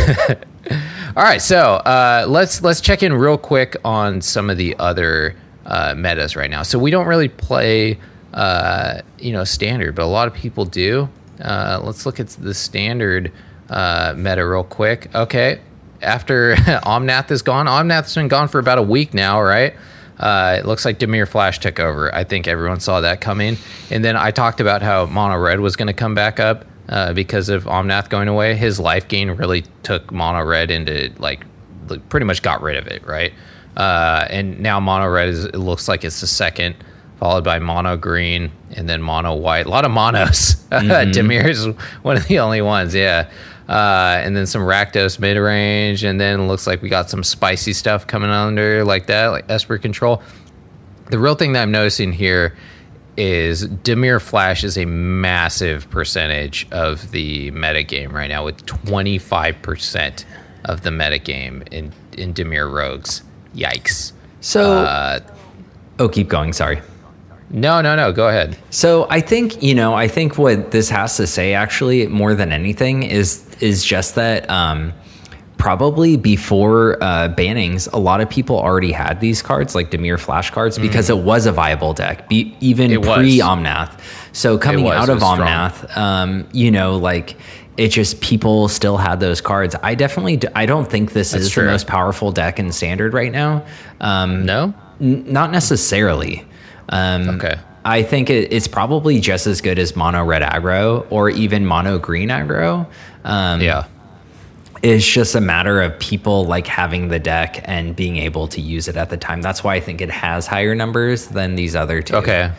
[1.16, 5.36] All right, so uh, let's let's check in real quick on some of the other
[5.66, 6.62] uh, metas right now.
[6.62, 7.98] So we don't really play,
[8.32, 11.08] uh, you know, standard, but a lot of people do.
[11.40, 13.32] Uh, let's look at the standard
[13.68, 15.14] uh, meta real quick.
[15.14, 15.60] Okay,
[16.00, 19.74] after Omnath is gone, Omnath's been gone for about a week now, right?
[20.18, 22.14] Uh, it looks like Dimir Flash took over.
[22.14, 23.56] I think everyone saw that coming.
[23.90, 27.12] And then I talked about how Mono Red was going to come back up uh,
[27.12, 28.54] because of Omnath going away.
[28.54, 31.44] His life gain really took Mono Red into like
[31.88, 33.32] like, pretty much got rid of it, right?
[33.76, 36.76] Uh, and now Mono Red is it looks like it's the second,
[37.18, 39.66] followed by Mono Green and then Mono White.
[39.66, 40.56] A lot of monos.
[40.70, 41.66] Dimir is
[42.02, 43.30] one of the only ones, yeah.
[43.68, 47.22] Uh, and then some Rakdos mid range, and then it looks like we got some
[47.22, 50.22] spicy stuff coming under like that, like Esper Control.
[51.10, 52.56] The real thing that I'm noticing here
[53.22, 60.24] is Dimir Flash is a massive percentage of the metagame right now, with 25%
[60.64, 63.22] of the metagame in, in Dimir Rogues.
[63.54, 64.12] Yikes.
[64.40, 65.20] So, Uh,
[66.00, 66.52] oh, keep going.
[66.52, 66.80] Sorry.
[67.50, 68.12] no, no, no.
[68.12, 68.56] Go ahead.
[68.70, 72.50] So I think you know I think what this has to say actually more than
[72.50, 74.92] anything is is just that um,
[75.62, 80.50] probably before uh, bannings, a lot of people already had these cards like Dimir Flash
[80.50, 83.14] cards because it was a viable deck, be, even Mm.
[83.14, 84.00] Pre Omnath.
[84.32, 85.20] So coming was, out of.
[85.20, 87.36] Omnath, um, you know, like
[87.76, 89.76] it just people still had those cards.
[89.84, 91.62] I definitely d- I don't think this That's is true.
[91.64, 93.64] the most powerful deck in standard right now.
[94.00, 94.74] Um, No?
[95.00, 96.44] N- not necessarily.
[96.88, 97.54] Um, Okay.
[97.84, 101.98] I think it, it's probably just as good as mono red aggro or even mono
[102.00, 102.86] green aggro.
[103.24, 103.84] Um, Yeah.
[104.82, 108.88] It's just a matter of people like having the deck and being able to use
[108.88, 109.40] it at the time.
[109.40, 112.16] That's why I think it has higher numbers than these other two.
[112.16, 112.50] Okay.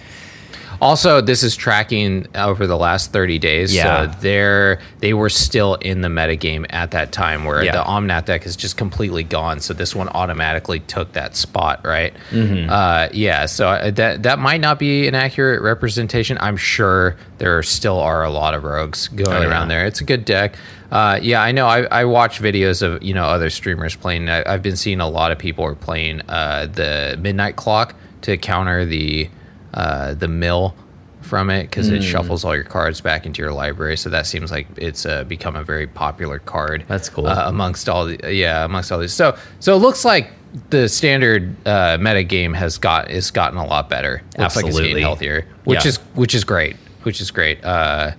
[0.81, 3.73] Also, this is tracking over the last 30 days.
[3.73, 4.11] Yeah.
[4.11, 7.73] So they're they were still in the metagame at that time where Yeah.
[7.73, 9.59] the Omnath deck is just completely gone.
[9.61, 12.13] So this one automatically took that spot, right?
[12.31, 12.69] Mm-hmm.
[12.69, 13.45] Uh, yeah.
[13.45, 16.37] So that that might not be an accurate representation.
[16.41, 19.49] I'm sure there still are a lot of rogues going Oh, yeah.
[19.49, 19.85] around there.
[19.85, 20.55] It's a good deck.
[20.93, 21.65] Uh, yeah, I know.
[21.65, 24.29] I, I watch videos of you know other streamers playing.
[24.29, 28.37] I, I've been seeing a lot of people are playing uh, the Midnight Clock to
[28.37, 29.27] counter the
[29.73, 30.75] uh, the mill
[31.21, 33.97] from it because it shuffles all your cards back into your library.
[33.97, 36.85] So that seems like it's uh, become a very popular card.
[36.87, 37.25] That's cool.
[37.25, 39.13] uh, amongst all the yeah amongst all these.
[39.13, 40.29] So so it looks like
[40.69, 44.21] the standard uh, meta game has got is gotten a lot better.
[44.37, 44.89] Looks like it's Absolutely.
[44.89, 45.89] getting healthier, which Yeah.
[45.89, 47.65] is which is great, which is great.
[47.65, 48.11] Uh,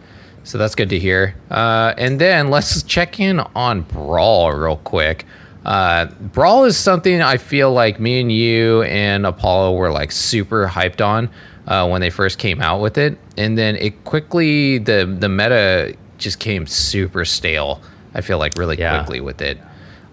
[0.45, 1.35] so that's good to hear.
[1.51, 5.27] Uh, and then let's check in on Brawl real quick.
[5.65, 10.69] Uh, Brawl is something I feel like me and you and Apollo were like super
[10.69, 11.31] hyped on
[11.67, 15.97] uh, when they first came out with it, and then it quickly the the meta
[16.19, 17.81] just came super stale.
[18.15, 18.99] I feel like really Yeah.
[18.99, 19.59] quickly with it,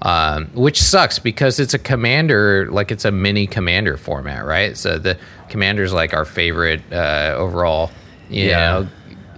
[0.02, 4.78] um, which sucks because it's a commander, like it's a mini commander format, right?
[4.78, 5.18] So the
[5.50, 7.92] commander's like our favorite uh, overall,
[8.30, 8.60] you Yeah.
[8.60, 8.88] know,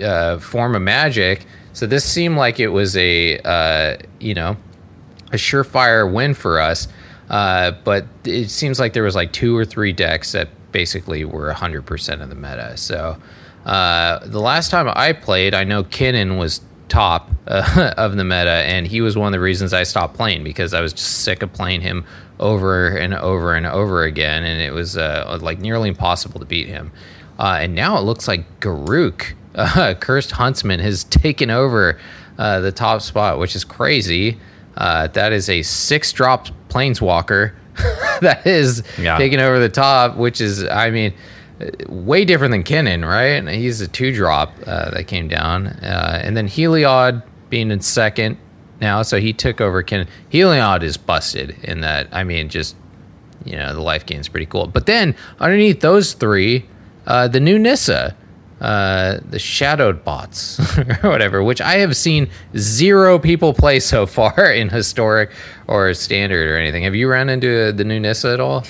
[0.02, 1.46] uh, form of magic.
[1.74, 4.58] So this seemed like it was a, uh, you know,
[5.32, 6.88] a surefire win for us.
[7.30, 11.52] Uh, but it seems like there was like two or three decks that basically were
[11.52, 12.78] 100% of the meta.
[12.78, 13.18] So
[13.66, 18.64] uh, the last time I played, I know Kinnan was top uh, of the meta,
[18.66, 21.42] and he was one of the reasons I stopped playing because I was just sick
[21.42, 22.06] of playing him
[22.40, 26.68] over and over and over again, and it was uh, like nearly impossible to beat
[26.68, 26.92] him.
[27.40, 32.00] And now it looks like Garruk, uh, Cursed Huntsman, has taken over
[32.38, 34.38] uh, the top spot, which is crazy.
[34.76, 37.54] Uh, that is a six drop planeswalker
[38.22, 39.18] that is Yeah.
[39.18, 41.14] taking over the top, which is, I mean,
[41.62, 43.48] uh, way different than Kinnan, right?
[43.54, 45.68] He's a two drop uh, that came down.
[45.68, 48.38] Uh, and then Heliod being in second
[48.82, 50.08] now, so he took over Kinnan.
[50.32, 52.76] Heliod is busted in that, I mean, just,
[53.46, 54.66] you know, the life gain is pretty cool.
[54.68, 56.66] But then underneath those three,
[57.06, 58.16] uh, the new Nissa.
[58.64, 60.58] Uh, the shadowed bots
[61.04, 65.32] or whatever, which I have seen zero people play so far in historic
[65.68, 66.84] or standard or anything.
[66.84, 68.64] Have you run into the new Nissa at all?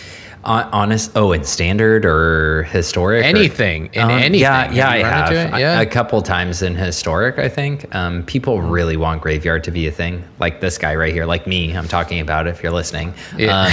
[0.46, 4.42] Hon- honest oh in standard or historic or- Anything, in Um, anything.
[4.42, 5.54] yeah yeah i have into it?
[5.54, 5.80] A- Yeah.
[5.82, 9.92] a couple times in historic i think um, people really want graveyard to be a
[9.92, 13.68] thing like this guy right here like me i'm talking about if you're listening Yeah.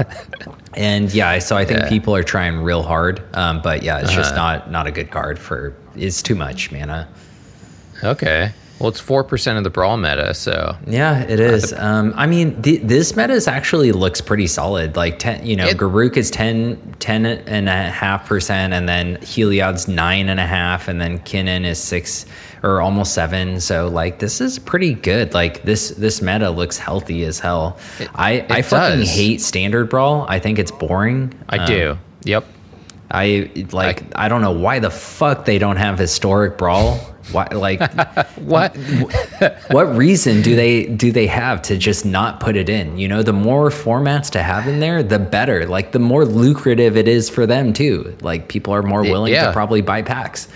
[0.00, 1.88] um, and yeah so i think Yeah.
[1.90, 4.42] people are trying real hard um, but yeah it's just Uh-huh.
[4.54, 7.06] not not a good card for it's too much mana
[8.02, 8.50] Okay.
[8.80, 11.72] Well, it's four percent of the brawl meta, so Yeah, it is.
[11.72, 14.96] Um, I mean, th- this meta is actually looks pretty solid.
[14.96, 19.16] Like ten, you know, It- Garruk is 10, 10 and a half percent, and then
[19.22, 22.26] Heliod's nine and a half, and then Kinnan is six
[22.64, 23.60] or almost seven.
[23.60, 25.34] So like, this is pretty good.
[25.34, 27.78] Like this this meta looks healthy as hell.
[28.16, 29.08] I I fucking does.
[29.14, 30.26] hate standard brawl.
[30.28, 31.32] I think it's boring.
[31.48, 31.98] I Um, do.
[32.24, 32.44] Yep.
[33.14, 34.02] I like.
[34.16, 36.96] I don't know why the fuck they don't have historic brawl.
[37.32, 37.80] Why like
[38.38, 38.76] What?
[39.70, 43.22] what reason do they do they have to just not put it in you know
[43.22, 47.30] the more formats to have in there the better like the more lucrative it is
[47.30, 49.46] for them too like people are more willing yeah.
[49.46, 50.48] to probably buy packs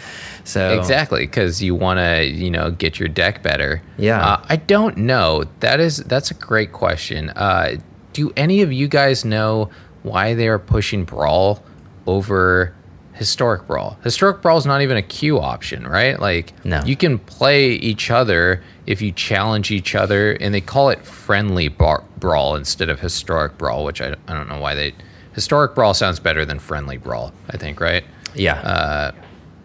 [0.48, 3.82] so Exactly, because you want to, you know, get your deck better.
[3.98, 4.26] Yeah.
[4.26, 5.44] Uh, I don't know.
[5.60, 7.28] That is that's a great question.
[7.30, 7.76] Uh,
[8.14, 9.68] do any of you guys know
[10.04, 11.62] why they are pushing brawl
[12.08, 12.74] over
[13.12, 13.98] historic brawl?
[14.02, 16.18] Historic brawl is not even a queue option, right?
[16.18, 16.80] Like, No.
[16.84, 21.68] you can play each other if you challenge each other, and they call it friendly
[21.68, 24.94] bar- brawl instead of historic brawl, which I, I don't know why they.
[25.34, 27.32] Historic brawl sounds better than friendly brawl.
[27.50, 28.04] I think, right?
[28.34, 29.12] yeah Uh,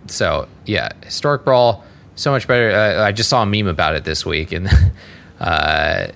[0.07, 1.83] so yeah, historic brawl
[2.15, 2.71] so much better.
[2.71, 4.67] Uh, I just saw a meme about it this week, and
[5.39, 6.07] uh,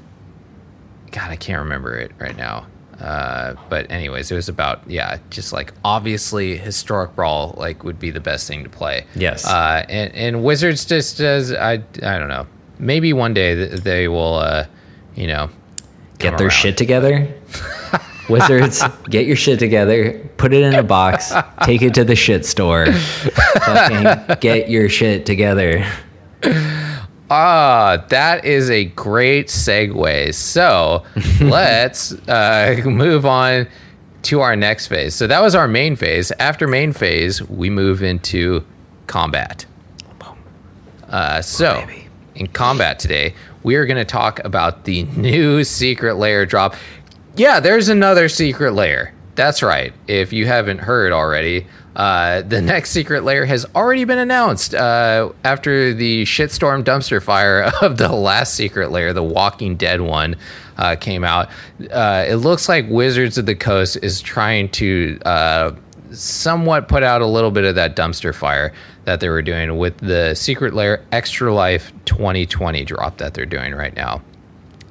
[1.12, 2.66] God, I can't remember it right now.
[3.00, 8.10] Uh, but anyways, it was about yeah, just like obviously historic brawl like would be
[8.10, 9.06] the best thing to play.
[9.16, 9.46] Yes.
[9.46, 12.48] Uh, and and Wizards just does I I don't know.
[12.80, 14.66] Maybe one day th- they will uh,
[15.16, 15.50] you know
[16.20, 16.54] get their around.
[16.56, 17.28] shit together
[18.30, 21.32] wizards get your shit together put it in a box
[21.64, 22.92] take it to the shit store
[23.66, 25.86] fucking get your shit together
[27.30, 30.34] Ah, that is a great segue.
[30.34, 31.04] So
[31.42, 33.68] let's uh, move on
[34.24, 35.14] to our next phase.
[35.14, 36.32] So that was our main phase.
[36.40, 38.66] After main phase, we move into
[39.08, 39.66] combat.
[41.10, 41.88] Uh, so
[42.36, 46.76] in combat today, we are going to talk about the new Secret Lair drop.
[47.36, 49.14] Yeah, there's another Secret Lair.
[49.36, 49.94] That's right.
[50.08, 55.32] If you haven't heard already, uh, the next Secret Lair has already been announced uh,
[55.44, 60.36] after the shitstorm dumpster fire of the last Secret Lair, the Walking Dead one,
[60.78, 61.50] uh, came out.
[61.92, 65.76] Uh, it looks like Wizards of the Coast is trying to uh,
[66.12, 68.74] somewhat put out a little bit of that dumpster fire
[69.06, 73.74] that they were doing with the Secret Lair Extra Life 2020 drop that they're doing
[73.74, 74.22] right now.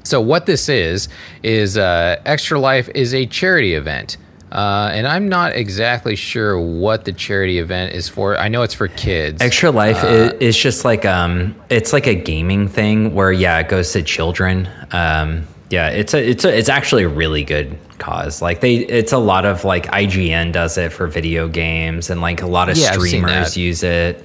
[0.02, 1.08] So what this is
[1.44, 4.16] is uh, Extra Life is a charity event
[4.52, 8.38] Uh, and I'm not exactly sure what the charity event is for.
[8.38, 9.42] I know it's for kids.
[9.42, 13.68] Extra Life is, is just like um, it's like a gaming thing where yeah, it
[13.68, 14.68] goes to children.
[14.92, 18.40] Um, yeah, it's a it's a it's actually a really good cause.
[18.40, 22.42] Like they, it's a lot of like IGN does it for video games, and like
[22.42, 24.24] a lot of Yeah, streamers use it.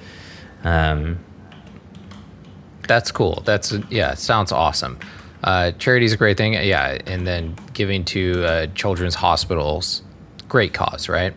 [0.62, 1.18] Um,
[2.86, 3.42] That's cool.
[3.44, 4.98] That's yeah, sounds awesome.
[5.42, 6.52] Uh, is a great thing.
[6.52, 10.02] Yeah, and then giving to uh, children's hospitals,
[10.52, 11.32] great cause, right?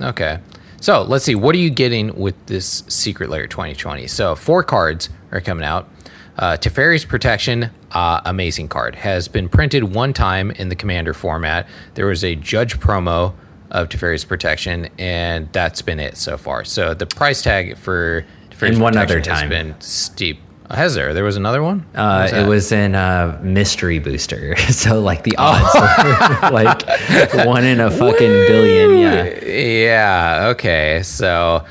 [0.00, 0.40] Okay.
[0.80, 1.36] So let's see.
[1.36, 4.08] What are you getting with this Secret Lair 2020?
[4.08, 5.88] So four cards are coming out.
[6.36, 11.68] Uh, Teferi's Protection, uh, amazing card, has been printed one time in the Commander format.
[11.94, 13.34] There was a Judge promo
[13.70, 16.64] of Teferi's Protection, and that's been it so far.
[16.64, 19.48] So the price tag for Teferi's And one Protection other has time.
[19.48, 20.40] been steep.
[20.70, 21.14] Has there?
[21.14, 21.86] There was another one.
[21.94, 27.64] Uh, was it was in uh, Mystery Booster, so like the odds were like one
[27.64, 28.98] in a fucking billion.
[28.98, 29.44] Yeah.
[29.44, 30.48] Yeah.
[30.50, 31.02] Okay.
[31.04, 31.64] So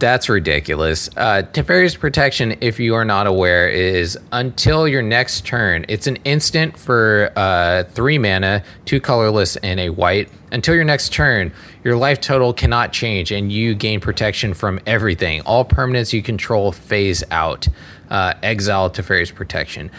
[0.00, 1.08] that's ridiculous.
[1.16, 5.84] Uh, Teferi's Protection, if you are not aware, is until your next turn.
[5.88, 10.30] It's an instant for uh, three mana, two colorless, and a white.
[10.50, 11.52] Until your next turn,
[11.84, 15.42] your life total cannot change, and you gain protection from everything.
[15.42, 17.68] All permanents you control phase out.
[18.08, 19.90] Uh, exile Teferi's Protection.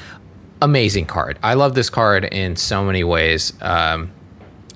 [0.61, 1.39] Amazing card.
[1.41, 3.53] I love this card in so many ways.
[3.61, 4.11] Um,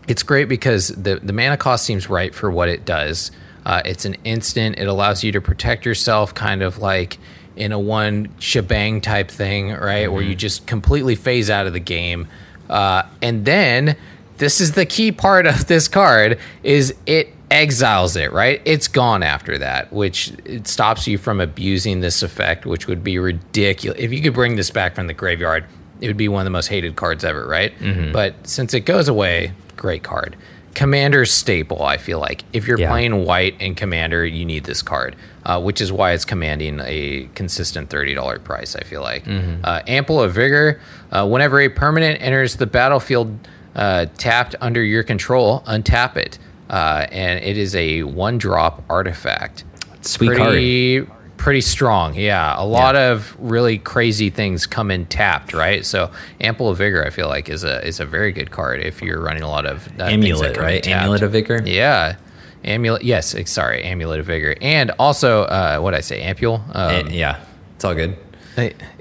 [0.07, 3.31] it's great because the the mana cost seems right for what it does.
[3.65, 4.77] Uh, it's an instant.
[4.77, 7.17] It allows you to protect yourself, kind of like
[7.55, 10.11] in a one shebang type thing, right?
[10.11, 12.27] Where you just completely phase out of the game,
[12.69, 13.95] uh, and then
[14.37, 18.61] this is the key part of this card: is it exiles it, right?
[18.65, 23.17] It's gone after that, which it stops you from abusing this effect, which would be
[23.19, 23.99] ridiculous.
[23.99, 25.65] If you could bring this back from the graveyard,
[26.01, 27.73] it would be one of the most hated cards ever, right?
[28.11, 30.35] But since it goes away, great card.
[30.75, 32.43] Commander's staple, I feel like.
[32.53, 32.89] If you're Yeah.
[32.89, 37.27] playing white and Commander, you need this card, uh, which is why it's commanding a
[37.33, 39.23] consistent $30 price, I feel like.
[39.63, 40.79] Uh, Ample of Vigor.
[41.11, 43.37] Uh, whenever a permanent enters the battlefield
[43.75, 46.37] uh, tapped under your control, untap it.
[46.69, 49.63] Uh, and it is a one drop artifact.
[50.01, 50.53] Sweet card.
[51.37, 52.55] Pretty, strong, yeah.
[52.57, 55.85] A lot of really crazy things come in tapped, right?
[55.85, 59.01] So ample of vigor, I feel like, is a is a very good card if
[59.01, 60.85] you're running a lot of uh, Amulet, right?
[60.87, 61.61] Amulet of Vigor.
[61.65, 62.15] Yeah,
[62.63, 63.03] amulet.
[63.03, 66.59] Yes, sorry, amulet of vigor, and also uh, what I say, ampule.
[66.75, 67.39] Um, Eh, yeah,
[67.75, 68.17] it's all good.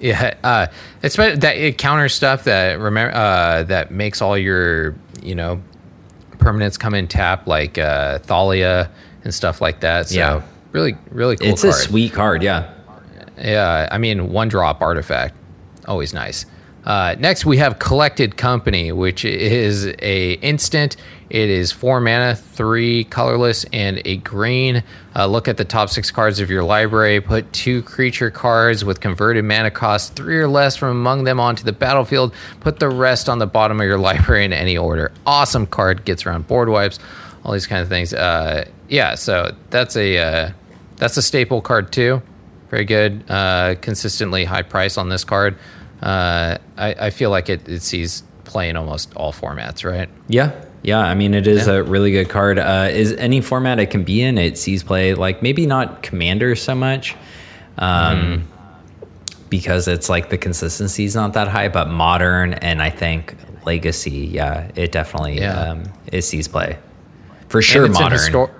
[0.01, 0.67] yeah, uh,
[1.03, 5.63] it's that it counters stuff that remember uh, that makes all your you know
[6.39, 8.91] permanents come in tap like uh, Thalia
[9.23, 10.09] and stuff like that.
[10.09, 10.43] So Yeah.
[10.75, 11.49] Really, really cool.
[11.49, 11.75] it's card.
[11.75, 12.43] a sweet card.
[12.43, 12.71] Yeah.
[13.39, 15.35] Yeah, I mean, one drop artifact,
[15.87, 16.47] always nice.
[16.85, 20.97] Uh, next, we have Collected Company, which is a instant.
[21.31, 24.85] It is four mana, three colorless, and a green.
[25.17, 27.21] Uh, look at the top six cards of your library.
[27.21, 31.65] Put two creature cards with converted mana cost three or less from among them onto
[31.65, 32.35] the battlefield.
[32.61, 35.11] Put the rest on the bottom of your library in any order.
[35.27, 36.05] Awesome card.
[36.05, 36.99] Gets around board wipes.
[37.45, 38.13] All these kind of things.
[38.13, 40.51] Uh, yeah, so that's a uh,
[40.97, 42.23] that's a staple card too.
[42.71, 43.25] Very good.
[43.29, 45.57] Uh, consistently high price on this card.
[46.03, 50.09] Uh, I, I feel like it, it sees play in almost all formats, right?
[50.29, 50.53] Yeah.
[50.83, 52.59] Yeah, I mean it is a really good card.
[52.59, 54.37] Uh, is any format it can be in?
[54.37, 57.17] It sees play like maybe not commander so much,
[57.79, 58.47] um,
[59.49, 61.69] because it's like the consistency is not that high.
[61.69, 65.59] But modern and I think legacy, yeah, it definitely Yeah.
[65.71, 66.79] um, it sees play
[67.49, 67.85] for sure.
[67.87, 68.51] And it's an Modern,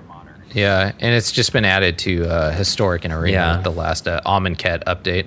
[0.55, 3.61] yeah, and it's just been added to uh, historic and arena Yeah.
[3.61, 5.25] the last uh, Amonkhet update.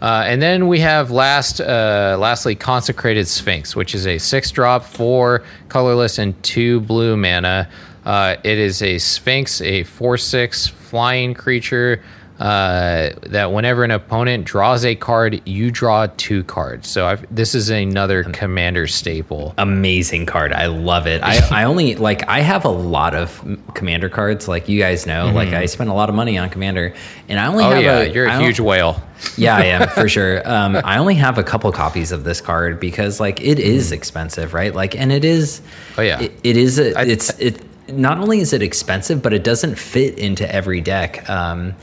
[0.00, 4.84] Uh, and then we have last, uh, lastly, Consecrated Sphinx, which is a six drop,
[4.84, 7.68] four colorless, and two blue mana.
[8.06, 12.02] Uh, it is a Sphinx, a four six flying creature
[12.40, 16.88] uh, that whenever an opponent draws a card, you draw two cards.
[16.88, 19.54] So I've, this is another commander staple.
[19.58, 20.52] amazing card.
[20.54, 21.22] I love it.
[21.22, 24.48] I, I only like I have a lot of commander cards.
[24.48, 26.94] Like you guys know, like I spend a lot of money on commander,
[27.28, 27.72] and I only Mm-hmm.
[27.72, 29.02] Oh have yeah, a, you're I a don't- huge whale.
[29.36, 30.40] yeah, I am for sure.
[30.50, 34.54] Um, I only have a couple copies of this card because like it is expensive,
[34.54, 34.74] right?
[34.74, 35.60] Like, and it is.
[35.98, 36.20] Oh, yeah.
[36.22, 36.78] it, it is.
[36.78, 37.62] A, it's it.
[37.92, 41.28] Not only is it expensive, but it doesn't fit into every deck.
[41.28, 41.74] Um,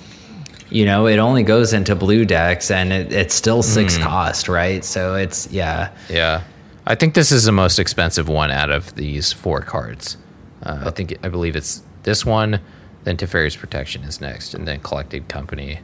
[0.69, 4.83] you know, it only goes into blue decks, and it, it's still six cost, right?
[4.83, 5.91] So it's yeah.
[6.09, 6.43] Yeah,
[6.85, 10.17] I think this is the most expensive one out of these four cards.
[10.63, 12.59] Uh, I think I believe it's this one,
[13.03, 15.79] then Teferi's Protection is next, and then Collected Company.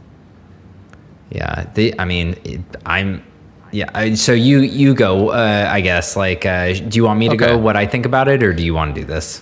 [1.30, 3.24] Yeah, the, I mean, it, I'm.
[3.72, 5.30] Yeah, I, so you you go.
[5.30, 6.16] Uh, I guess.
[6.16, 7.48] Like, uh, do you want me to Okay.
[7.48, 7.58] go?
[7.58, 9.42] What I think about it, or do you want to do this?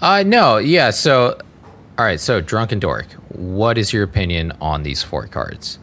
[0.00, 0.88] Uh, no, yeah.
[0.90, 1.38] So,
[1.98, 2.20] all right.
[2.20, 5.78] So, Drunken Dork, what is your opinion on these four cards?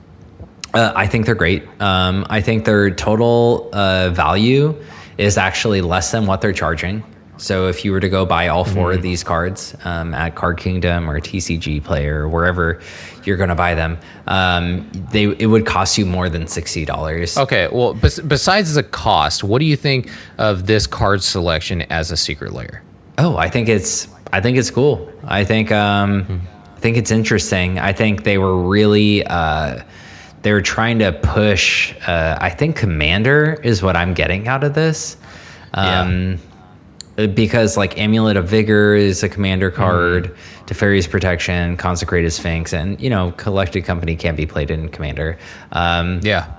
[0.73, 1.63] Uh, I think they're great.
[1.81, 4.75] Um, I think their total uh, value
[5.17, 7.03] is actually less than what they're charging.
[7.37, 8.97] So if you were to go buy all 4 mm-hmm.
[8.97, 12.81] of these cards um, at Card Kingdom or TCG Player or wherever
[13.25, 13.97] you're going to buy them,
[14.27, 17.37] um, they it would cost you more than sixty dollars.
[17.37, 22.11] Okay, well, bes- besides the cost, what do you think of this card selection as
[22.11, 22.83] a Secret Lair?
[23.17, 25.11] Oh, I think it's I think it's cool.
[25.23, 26.75] I think um, mm-hmm.
[26.75, 27.79] I think it's interesting.
[27.79, 29.25] I think they were really.
[29.25, 29.83] Uh,
[30.41, 31.95] they were trying to push.
[32.07, 35.17] Uh, I think Commander is what I'm getting out of this.
[35.73, 36.37] Um, yeah
[37.15, 40.65] because like Amulet of Vigor is a commander card, mm.
[40.65, 45.37] Teferi's Protection, Consecrated Sphinx, and you know, Collected Company can't be played in Commander.
[45.71, 46.51] Um, yeah.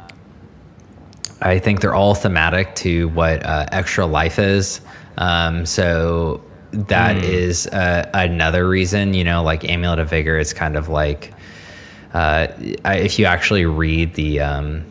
[1.42, 4.80] I think they're all thematic to what uh, Extra Life is.
[5.18, 6.42] Um, so
[6.76, 7.22] that mm.
[7.22, 11.32] is uh, another reason, you know, like Amulet of Vigor is kind of like,
[12.14, 14.84] uh, if you actually read the, um,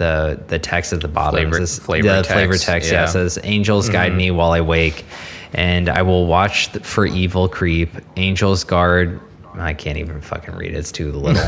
[0.00, 1.50] the the text at the bottom.
[1.50, 2.90] Flavor, flavor the text, flavor text.
[2.90, 3.02] Yeah.
[3.02, 3.92] yeah says angels mm-hmm.
[3.92, 5.04] guide me while I wake,
[5.52, 7.90] and I will watch for evil creep.
[8.16, 9.20] Angels guard.
[9.54, 10.74] I can't even fucking read.
[10.74, 11.42] It's too little.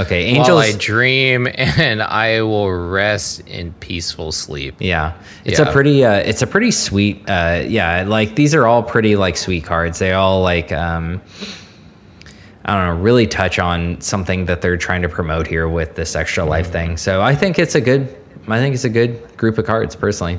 [0.00, 0.48] Okay, angels.
[0.48, 4.76] While I dream and I will rest in peaceful sleep.
[4.78, 5.14] Yeah,
[5.44, 5.68] it's yeah.
[5.68, 6.04] a pretty.
[6.04, 7.28] Uh, it's a pretty sweet.
[7.28, 9.98] Uh, yeah, like these are all pretty like sweet cards.
[9.98, 10.72] They all like.
[10.72, 11.22] Um,
[12.66, 16.14] I don't know, really touch on something that they're trying to promote here with this
[16.14, 16.72] extra life mm-hmm.
[16.72, 16.96] thing.
[16.98, 18.14] So I think it's a good,
[18.48, 20.38] I think it's a good group of cards personally.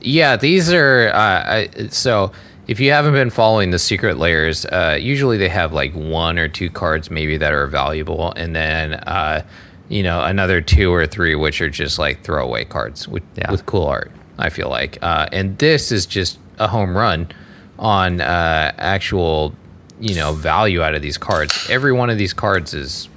[0.00, 2.32] Yeah, these are uh, so.
[2.68, 6.48] If you haven't been following the Secret Lairs, uh, usually they have like one or
[6.48, 9.42] two cards maybe that are valuable, and then uh,
[9.88, 13.50] you know another two or three which are just like throwaway cards with, yeah.
[13.50, 14.12] with cool art.
[14.36, 17.32] I feel like, uh, and this is just a home run
[17.78, 19.54] on uh, actual
[19.98, 21.70] you know value out of these cards.
[21.70, 23.08] Every one of these cards is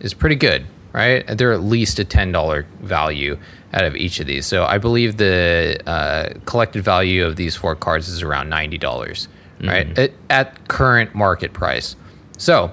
[0.00, 1.26] is pretty good, right?
[1.26, 3.38] They're at least a ten dollar value
[3.72, 4.46] out of each of these.
[4.46, 9.28] So I believe the uh, collected value of these four cards is around ninety dollars,
[9.58, 9.68] mm-hmm.
[9.68, 9.98] right?
[9.98, 11.96] At, at, current market price.
[12.38, 12.70] So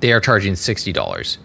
[0.00, 1.38] they are charging sixty dollars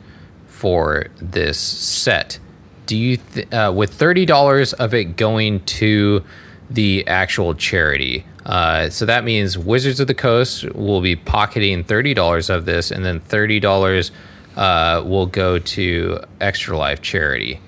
[0.47, 2.39] for this set.
[2.85, 6.23] Do you th- uh, with thirty dollars of it going to
[6.69, 8.25] the actual charity?
[8.45, 12.89] Uh, so that means Wizards of the Coast will be pocketing thirty dollars of this,
[12.89, 14.11] and then thirty dollars
[14.55, 17.59] uh, will go to Extra Life charity.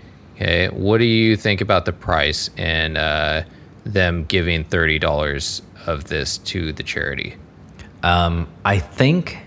[0.42, 3.44] Okay, what do you think about the price and uh,
[3.86, 7.36] them giving thirty dollars of this to the charity?
[8.02, 9.38] Um, I think.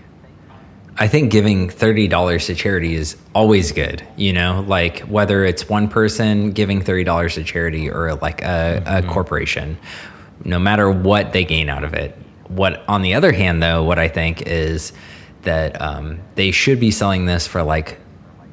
[0.97, 4.07] I think giving thirty dollars to charity is always good.
[4.15, 8.81] You know, like whether it's one person giving thirty dollars to charity or like a,
[8.85, 9.09] mm-hmm.
[9.09, 9.77] a corporation
[10.45, 12.17] no matter what they gain out of it.
[12.47, 14.93] What, on the other hand, though, what I think is
[15.41, 17.99] that um, they should be selling this for like,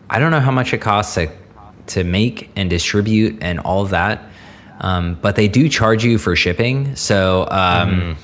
[0.08, 1.30] I don't know how much it costs to,
[1.92, 4.22] to make and distribute and all of that,
[4.80, 6.94] um, but they do charge you for shipping.
[6.96, 8.16] So, um, mm.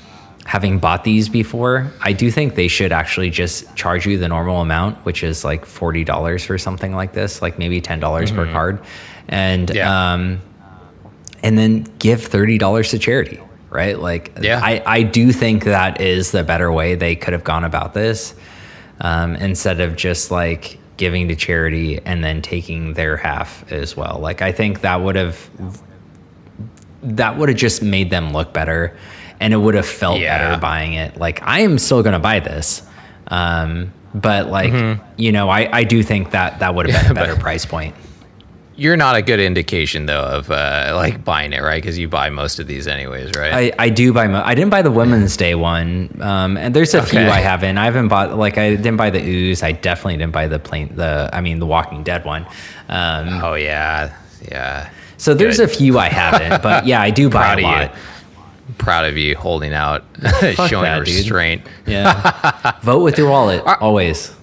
[0.45, 4.61] having bought these before, I do think they should actually just charge you the normal
[4.61, 8.45] amount, which is like forty dollars for something like this, like maybe ten dollars mm-hmm.
[8.45, 8.79] per card,
[9.27, 10.13] and yeah.
[10.13, 10.41] um,
[11.43, 13.39] and then give thirty dollars to charity
[13.69, 13.99] right?
[13.99, 14.59] Like, yeah.
[14.63, 18.33] I, I do think that is the better way they could have gone about this
[19.01, 24.19] um, instead of just like giving to charity and then taking their half as well.
[24.21, 25.49] Like, I think that would have
[27.01, 28.95] that would have just made them look better
[29.39, 30.37] and it would have felt yeah.
[30.37, 31.17] better buying it.
[31.17, 32.83] Like, I am still going to buy this.
[33.27, 35.01] Um, but like, mm-hmm.
[35.17, 37.95] you know, I, I do think that that would have been a better price point
[38.79, 41.81] you're not a good indication though of uh, like buying it, right?
[41.81, 43.53] Because you buy most of these anyways, right?
[43.53, 44.27] I, I do buy.
[44.27, 47.09] Mo- I didn't buy the Women's Day one, um, and there's a okay.
[47.09, 47.77] few I haven't.
[47.77, 49.61] I haven't bought like I didn't buy the Ooze.
[49.61, 50.95] I definitely didn't buy the plane.
[50.95, 52.45] The I mean the Walking Dead one.
[52.87, 54.15] Um, oh yeah,
[54.49, 54.89] yeah.
[55.17, 55.69] So there's good.
[55.69, 57.95] a few I haven't, but yeah, I do buy a lot.
[58.77, 60.05] Proud of you holding out,
[60.67, 61.65] showing that, restraint.
[61.85, 61.93] Dude.
[61.93, 62.79] Yeah.
[62.81, 64.33] Vote with your wallet always.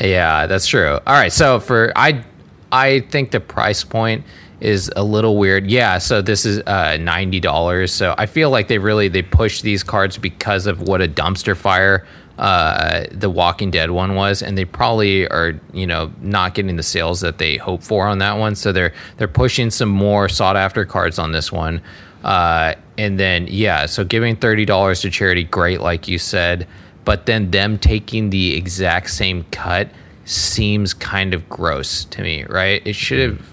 [0.00, 0.98] Yeah, that's true.
[1.06, 2.24] All right, so for I
[2.72, 4.24] I think the price point
[4.60, 5.70] is a little weird.
[5.70, 7.92] Yeah, so this is uh, ninety dollars.
[7.92, 11.56] So I feel like they really they pushed these cards because of what a dumpster
[11.56, 12.06] fire
[12.38, 16.82] uh, the Walking Dead one was, and they probably are you know not getting the
[16.82, 18.54] sales that they hope for on that one.
[18.54, 21.82] So they're they're pushing some more sought after cards on this one.
[22.22, 26.66] Uh, and then yeah, so giving thirty dollars to charity, great, like you said.
[27.04, 29.88] But then them taking the exact same cut
[30.28, 32.86] seems kind of gross to me, right?
[32.86, 33.46] It should have.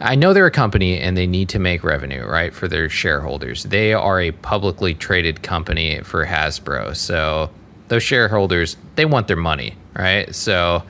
[0.00, 3.62] I know they're a company and they need to make revenue, right, for their shareholders.
[3.62, 6.96] They are a publicly traded company for Hasbro.
[6.96, 7.50] So
[7.86, 10.34] those shareholders, they want their money, right?
[10.34, 10.82] So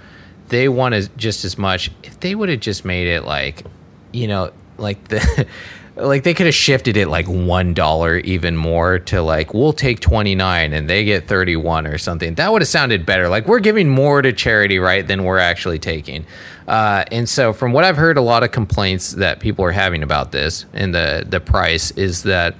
[0.48, 1.90] they want as, just as much.
[2.02, 3.64] If they would have just made it like,
[4.12, 5.46] you know, like the.
[5.96, 10.00] like they could have shifted it like one dollar even more to like we'll take
[10.00, 13.88] 29 and they get 31 or something that would have sounded better like we're giving
[13.88, 16.24] more to charity right than we're actually taking
[16.68, 20.02] uh, and so from what i've heard a lot of complaints that people are having
[20.02, 22.54] about this and the the price is that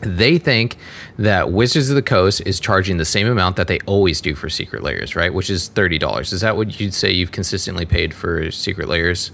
[0.00, 0.76] they think
[1.18, 4.50] that Wizards of the Coast is charging the same amount that they always do for
[4.50, 5.32] Secret Lairs, right?
[5.32, 6.32] Which is thirty dollars.
[6.32, 9.30] Is that what you'd say you've consistently paid for Secret Lairs?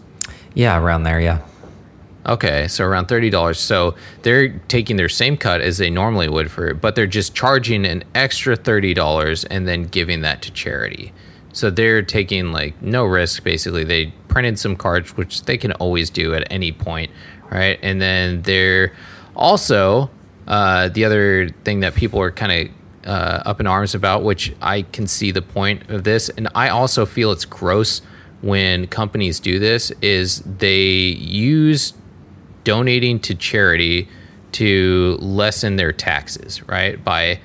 [0.54, 1.20] Yeah, around there.
[1.20, 1.40] Yeah.
[2.26, 3.58] Okay, so around thirty dollars.
[3.58, 7.34] So they're taking their same cut as they normally would for it, but they're just
[7.34, 11.12] charging an extra thirty dollars and then giving that to charity.
[11.52, 13.42] So they're taking like no risk.
[13.42, 17.10] Basically, they printed some cards, which they can always do at any point,
[17.50, 17.78] right?
[17.82, 18.92] And then they're
[19.34, 20.10] also
[20.46, 24.54] uh, the other thing that people are kind of uh, up in arms about, which
[24.60, 28.02] I can see the point of this, and I also feel it's gross
[28.42, 31.94] when companies do this, is they use
[32.64, 34.08] donating to charity
[34.52, 37.02] to lessen their taxes, right?
[37.02, 37.40] By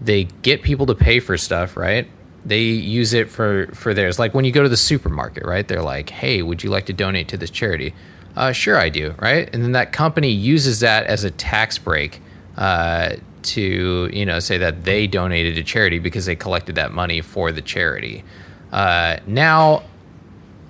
[0.00, 2.08] they get people to pay for stuff, right?
[2.44, 4.18] They use it for for theirs.
[4.18, 5.66] Like when you go to the supermarket, right?
[5.66, 7.94] They're like, "Hey, would you like to donate to this charity?"
[8.36, 9.48] Uh, sure, I do, right?
[9.52, 12.20] And then that company uses that as a tax break
[12.56, 17.20] uh, to you know say that they donated to charity because they collected that money
[17.20, 18.24] for the charity.
[18.72, 19.84] Uh, now,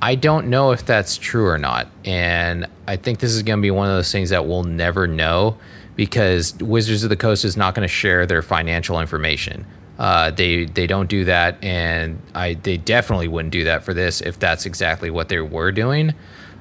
[0.05, 3.63] I don't know if that's true or not, and I think this is going to
[3.63, 5.57] be one of those things that we'll never know
[5.97, 9.65] because Wizards of the Coast is not going to share their financial information.
[9.99, 14.21] Uh, they they don't do that, and I they definitely wouldn't do that for this
[14.21, 16.13] if that's exactly what they were doing.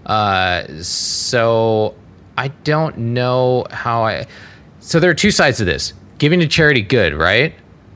[0.05, 1.95] Uh, so
[2.37, 4.25] I don't know how I.
[4.79, 5.91] So there are two sides to this.
[6.17, 7.53] Giving to charity, good, right?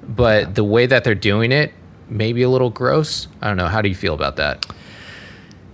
[0.09, 0.51] But yeah.
[0.51, 1.71] the way that they're doing it,
[2.09, 3.29] maybe a little gross.
[3.41, 3.67] I don't know.
[3.67, 4.65] How do you feel about that?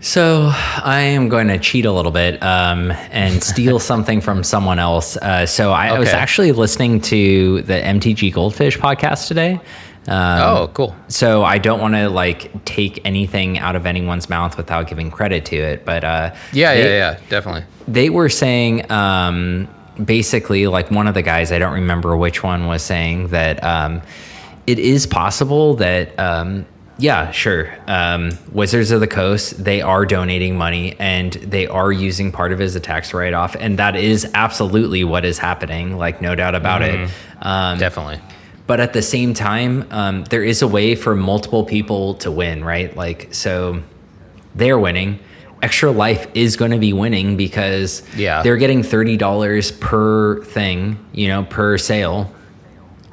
[0.03, 4.77] So I am going to cheat a little bit um, and steal something from someone
[4.77, 5.15] else.
[5.15, 5.95] Uh, so I, okay.
[5.95, 9.61] I, was actually listening to the MTG Goldfish podcast today.
[10.09, 10.93] Um, oh, cool.
[11.07, 15.45] So I don't want to like take anything out of anyone's mouth without giving credit
[15.45, 17.63] to it, but uh, yeah, they, yeah, yeah, definitely.
[17.87, 19.69] They were saying um,
[20.03, 24.01] basically, like one of the guys, I don't remember which one, was saying that um,
[24.67, 26.65] it is possible that, um,
[27.03, 32.31] yeah, sure, um, Wizards of the Coast, they are donating money and they are using
[32.31, 33.57] part of it as a tax write off.
[33.59, 37.03] And that is absolutely what is happening, like, no doubt about mm-hmm.
[37.03, 37.45] it.
[37.45, 38.21] Um, Definitely.
[38.67, 42.63] But at the same time, um, there is a way for multiple people to win,
[42.63, 42.95] right?
[42.95, 43.83] Like, so
[44.55, 45.19] they're winning
[45.61, 48.43] Extra Life is going to be winning because yeah.
[48.43, 52.33] they're getting $30 per thing, you know, per sale.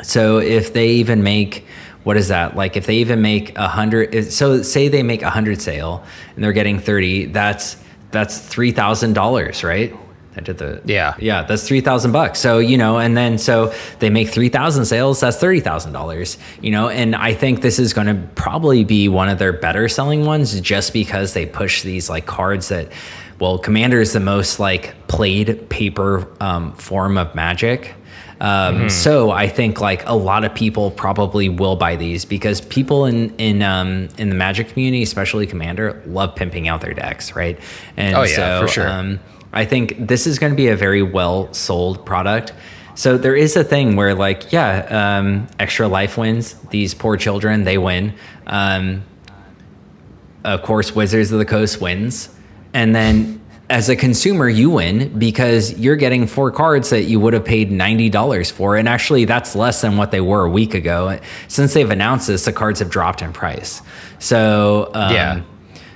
[0.04, 1.66] So if they even make
[2.04, 5.30] what is that like if they even make a hundred so say they make a
[5.30, 7.76] hundred sale and they're getting 30 that's
[8.10, 9.94] that's three thousand dollars right
[10.36, 12.38] I did the yeah yeah that's three thousand bucks.
[12.38, 15.20] So you know, and then so they make three thousand sales.
[15.20, 16.38] That's thirty thousand dollars.
[16.60, 19.88] You know, and I think this is going to probably be one of their better
[19.88, 22.92] selling ones, just because they push these like cards that.
[23.40, 27.94] Well, Commander is the most like played paper um, form of Magic.
[28.40, 28.88] Um, mm-hmm.
[28.88, 33.34] So I think like a lot of people probably will buy these because people in
[33.36, 37.58] in um, in the Magic community, especially Commander, love pimping out their decks, right?
[37.96, 38.88] And oh yeah, so, for sure.
[38.88, 39.20] Um,
[39.52, 42.52] I think this is going to be a very well sold product.
[42.94, 46.54] So there is a thing where, like, yeah, um, extra life wins.
[46.70, 48.14] These poor children, they win.
[48.46, 49.04] Um,
[50.44, 52.28] of course, Wizards of the Coast wins,
[52.74, 53.39] and then
[53.70, 57.70] as a consumer, you win because you're getting four cards that you would have paid
[57.70, 61.18] ninety dollars for, and actually, that's less than what they were a week ago.
[61.48, 63.80] Since they've announced this, the cards have dropped in price.
[64.18, 65.42] So um, yeah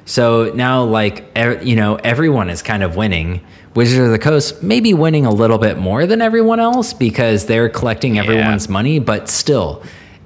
[0.06, 1.24] so now, like,
[1.62, 3.40] you know, everyone is kind of winning.
[3.74, 7.46] Wizards of the Coast may be winning a little bit more than everyone else because
[7.46, 8.72] they're collecting everyone's yeah.
[8.72, 9.82] money, but still,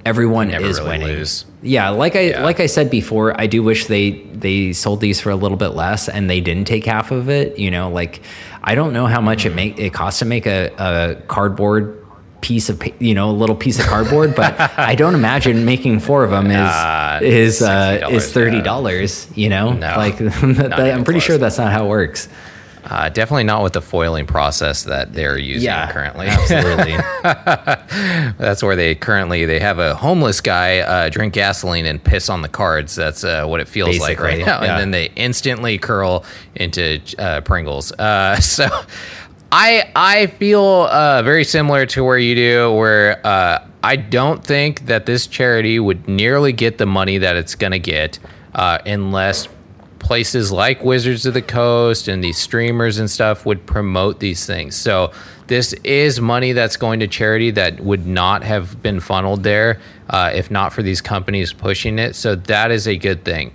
[0.09, 1.07] everyone is really winning.
[1.07, 1.45] Lose.
[1.61, 2.43] Yeah, like I yeah.
[2.43, 5.69] like I said before, I do wish they they sold these for a little bit
[5.69, 7.57] less and they didn't take half of it.
[7.59, 8.21] You know, like
[8.63, 9.51] I don't know how much mm-hmm.
[9.51, 11.95] it make it costs to make a, a cardboard
[12.41, 16.23] piece of you know a little piece of cardboard but i don't imagine making four
[16.23, 19.43] of them is uh, is uh, is $30 yeah.
[19.43, 21.23] you know no, i'm pretty close.
[21.23, 22.29] sure that's not how it works
[22.85, 26.27] Uh, definitely not with the foiling process that they're using Yeah, currently.
[26.27, 26.95] absolutely.
[28.37, 32.41] That's where they currently they have a homeless guy uh, drink gasoline and piss on
[32.41, 32.95] the cards.
[32.95, 34.63] That's uh, what it feels like right now.
[34.63, 34.71] yeah.
[34.71, 36.23] And then they instantly curl
[36.55, 37.91] into uh, Pringles.
[37.91, 38.67] Uh, so
[39.51, 44.85] I I feel uh, very similar to where you do, where uh, I don't think
[44.85, 48.19] that this charity would nearly get the money that it's going to get
[48.55, 49.47] uh, unless
[50.09, 54.75] places like Wizards of the Coast and these streamers and stuff would promote these things.
[54.75, 55.11] So
[55.45, 59.79] this is money that's going to charity that would not have been funneled there
[60.09, 62.15] uh, if not for these companies pushing it.
[62.15, 63.53] So that is a good thing.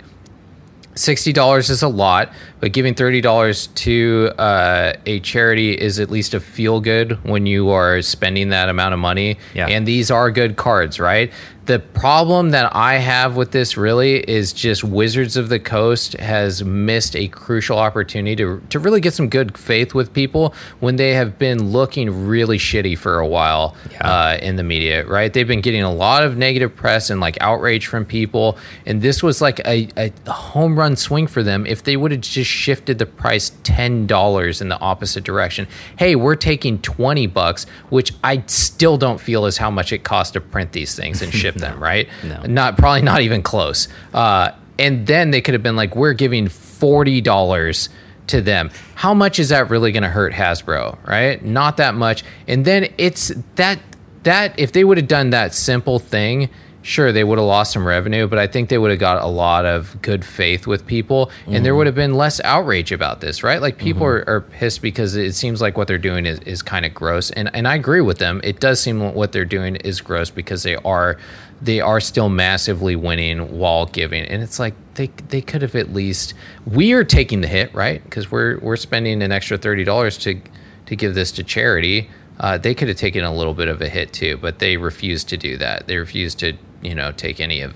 [0.93, 2.31] $60 is a lot,
[2.61, 7.69] but giving $30 to uh, a charity is at least a feel good when you
[7.69, 9.37] are spending that amount of money.
[9.53, 9.67] Yeah.
[9.67, 11.33] And these are good cards, right?
[11.65, 16.63] The problem that I have with this really is just Wizards of the Coast has
[16.63, 21.15] missed a crucial opportunity to, to really get some good faith with people when they
[21.15, 24.07] have been looking really shitty for a while Yeah.
[24.07, 25.33] uh, in the media, right?
[25.33, 28.59] They've been getting a lot of negative press and like outrage from people.
[28.85, 32.21] And this was like a, a home run swing for them if they would have
[32.21, 35.67] just shifted the price $10 in the opposite direction.
[35.97, 40.33] Hey, we're taking 20 bucks, which I still don't feel is how much it costs
[40.33, 42.07] to print these things and ship them, right?
[42.23, 42.41] No.
[42.43, 43.87] Not probably not even close.
[44.13, 47.89] Uh, and then they could have been like, we're giving $40
[48.27, 48.71] to them.
[48.95, 51.43] How much is that really going to hurt Hasbro, right?
[51.43, 52.23] Not that much.
[52.47, 53.79] And then it's that
[54.23, 56.49] that if they would have done that simple thing,
[56.85, 59.27] sure they would have lost some revenue, but I think they would have got a
[59.27, 63.41] lot of good faith with people and there would have been less outrage about this,
[63.41, 63.59] right?
[63.59, 66.85] Like people are, are pissed because it seems like what they're doing is, is kind
[66.85, 67.31] of gross.
[67.31, 68.39] And and I agree with them.
[68.43, 71.17] It does seem what they're doing is gross because they are
[71.59, 74.23] they are still massively winning while giving.
[74.23, 76.35] And it's like they they could have at least
[76.67, 78.03] we are taking the hit, right?
[78.03, 80.39] Because we're we're spending an extra thirty dollars to
[80.85, 82.11] to give this to charity.
[82.39, 85.29] Uh, they could have taken a little bit of a hit too, but they refused
[85.29, 85.87] to do that.
[85.87, 86.53] They refused to
[86.85, 87.75] you know take any of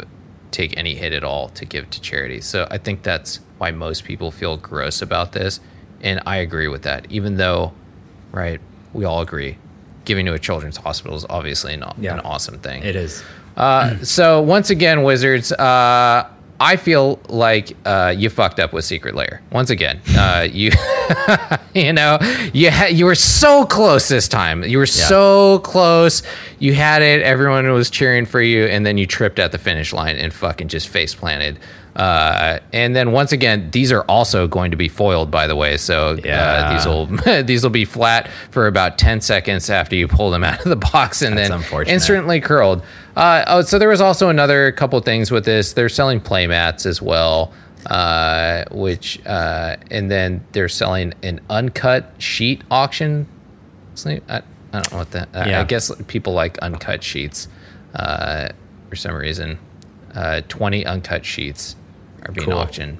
[0.51, 2.41] take any hit at all to give to charity.
[2.41, 5.59] So I think that's why most people feel gross about this,
[6.01, 7.05] and I agree with that.
[7.11, 7.73] Even though,
[8.31, 8.59] right,
[8.93, 9.57] we all agree,
[10.05, 12.13] giving to a children's hospital is obviously an, Yeah.
[12.15, 12.83] an awesome thing.
[12.83, 13.23] It is.
[13.57, 16.27] Uh, so once again, Wizards, uh,
[16.61, 19.41] I feel like uh, you fucked up with Secret Lair.
[19.51, 20.71] Once again, uh, you
[21.73, 22.17] you know
[22.53, 24.63] you ha- you were so close this time.
[24.63, 26.21] You were so close.
[26.59, 27.21] You had it.
[27.21, 30.67] Everyone was cheering for you, and then you tripped at the finish line and fucking
[30.67, 31.59] just face planted.
[31.99, 35.75] Uh, and then once again, these are also going to be foiled, by the way.
[35.75, 36.17] So
[36.67, 40.43] uh, these will these will be flat for about ten seconds after you pull them
[40.49, 41.57] out of the box, and That's then
[41.93, 42.83] instantly curled.
[43.17, 45.73] Uh, oh, so there was also another couple things with this.
[45.73, 47.51] They're selling play mats as well,
[47.87, 53.27] uh, which uh, and then they're selling an uncut sheet auction.
[54.05, 54.41] I, I
[54.71, 55.27] don't know what that.
[55.33, 57.49] I- I guess people like uncut sheets
[57.93, 58.49] uh,
[58.89, 59.59] for some reason.
[60.15, 61.75] Uh, Twenty uncut sheets
[62.25, 62.57] are being Cool.
[62.57, 62.97] auctioned.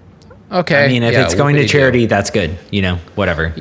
[0.52, 0.86] Okay.
[0.86, 2.58] I mean, if yeah, it's going to charity, that's good.
[2.72, 3.54] You know, whatever.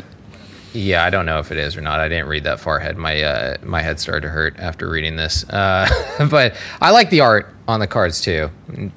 [0.74, 1.98] Yeah, I don't know if it is or not.
[1.98, 2.96] I didn't read that far ahead.
[2.96, 5.48] My uh, my head started to hurt after reading this.
[5.48, 5.88] Uh,
[6.30, 8.50] but I like the art on the cards too.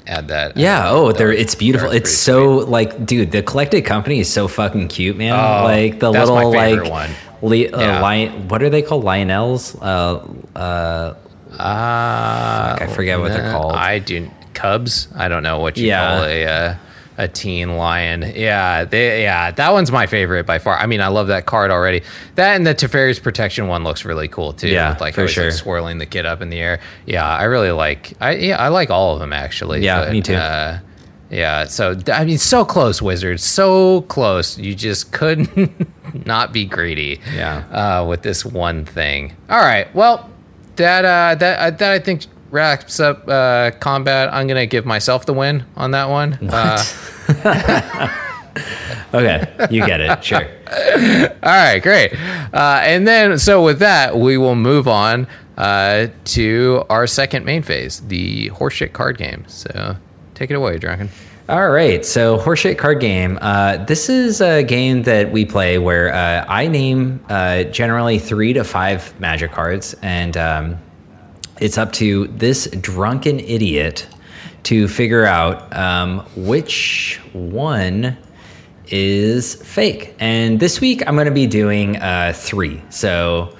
[0.05, 0.57] Add that.
[0.57, 0.89] Yeah.
[0.89, 1.89] Oh, they're it's beautiful.
[1.89, 5.33] It's so like, dude, the collected company is so fucking cute, man.
[5.33, 7.09] Oh, like the little like, one.
[7.41, 8.01] li- uh, Yeah.
[8.01, 9.03] lion, what are they called?
[9.03, 9.75] Lionels.
[9.81, 11.15] Uh, uh.
[11.57, 13.73] Uh, Fuck, I forget what they're called.
[13.73, 14.29] I do
[14.61, 15.07] Cubs.
[15.15, 16.07] I don't know what you Yeah.
[16.17, 16.75] call a uh,
[17.17, 18.31] a teen lion.
[18.35, 20.77] Yeah, they yeah that one's my favorite by far.
[20.77, 22.01] I mean, I love that card already.
[22.35, 24.69] That and the Teferi's protection one looks really cool too.
[24.69, 25.51] Yeah, with, like for how he's, like, sure.
[25.51, 26.79] swirling the kid up in the air.
[27.05, 28.13] Yeah, I really like.
[28.21, 29.81] I yeah, I like all of them actually.
[29.81, 30.35] Yeah, me too.
[30.35, 30.79] Uh,
[31.29, 34.57] yeah, so I mean, so close, Wizards, so close.
[34.57, 35.87] You just couldn't
[36.25, 37.21] not be greedy.
[37.33, 37.63] Yeah.
[38.01, 39.35] uh, with this one thing.
[39.49, 40.29] All right, well,
[40.77, 44.31] that uh, that uh, that I think wraps up uh, combat.
[44.33, 46.33] I'm gonna give myself the win on that one.
[46.49, 46.83] Uh,
[49.13, 50.23] okay, you get it.
[50.23, 50.43] Sure.
[51.43, 52.13] all right, great.
[52.53, 55.27] Uh, and then, so with that, we will move on
[55.57, 59.45] uh, to our second main phase, the horseshit card game.
[59.47, 59.95] So
[60.33, 61.09] take it away, Drunken.
[61.49, 63.37] All right, so horseshit card game.
[63.41, 68.53] Uh, this is a game that we play where uh, I name uh, generally three
[68.53, 70.77] to five magic cards, and um,
[71.61, 74.07] it's up to this drunken idiot
[74.63, 78.17] to figure out um, which one
[78.87, 80.13] is fake.
[80.19, 82.81] And this week I'm going to be doing uh, three.
[82.89, 83.55] So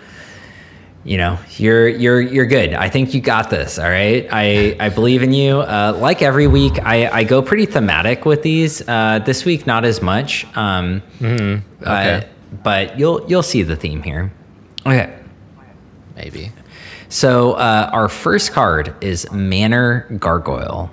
[1.03, 4.87] you know you're you're you're good i think you got this all right i i
[4.87, 9.17] believe in you uh, like every week i i go pretty thematic with these uh,
[9.25, 11.61] this week not as much um Okay.
[11.83, 12.21] uh,
[12.63, 14.31] but you'll you'll see the theme here
[14.85, 15.17] okay
[16.15, 16.51] Maybe.
[17.11, 20.89] So uh, our first card is manor gargoyle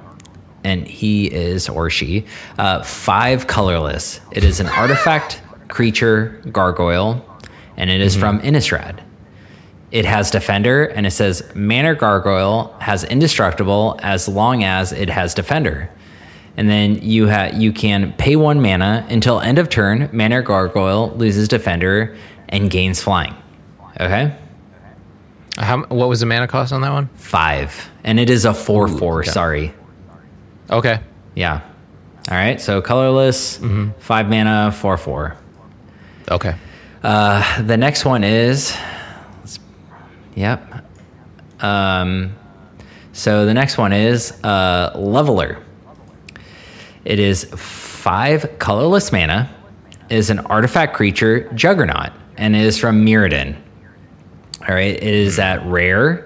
[0.65, 2.27] and he is or she
[2.59, 4.21] uh, five colorless.
[4.33, 7.25] It is an artifact creature gargoyle
[7.77, 9.01] and it is from innistrad.
[9.93, 15.35] It has defender and it says manor gargoyle has indestructible as long as it has
[15.35, 15.89] defender.
[16.57, 19.07] And then you ha- you can pay one mana.
[19.09, 22.17] Until end of turn manor gargoyle loses defender
[22.49, 23.37] and gains flying.
[24.01, 24.37] Okay
[25.59, 27.09] How, what was the mana cost on that one?
[27.17, 29.31] five and it is a 4-4 okay.
[29.31, 29.75] sorry
[30.71, 31.01] Okay.
[31.35, 31.61] yeah
[32.31, 33.57] all right so colorless
[33.99, 35.37] five mana 4-4
[36.31, 36.55] Okay.
[37.03, 38.77] uh, the next one is
[40.37, 40.85] yep
[41.61, 42.35] um,
[43.13, 45.59] so the next one is uh, leveler
[47.05, 49.51] it is five colorless mana
[50.11, 53.57] is an artifact creature juggernaut and it is from mirrodin
[54.69, 56.25] all right it is at rare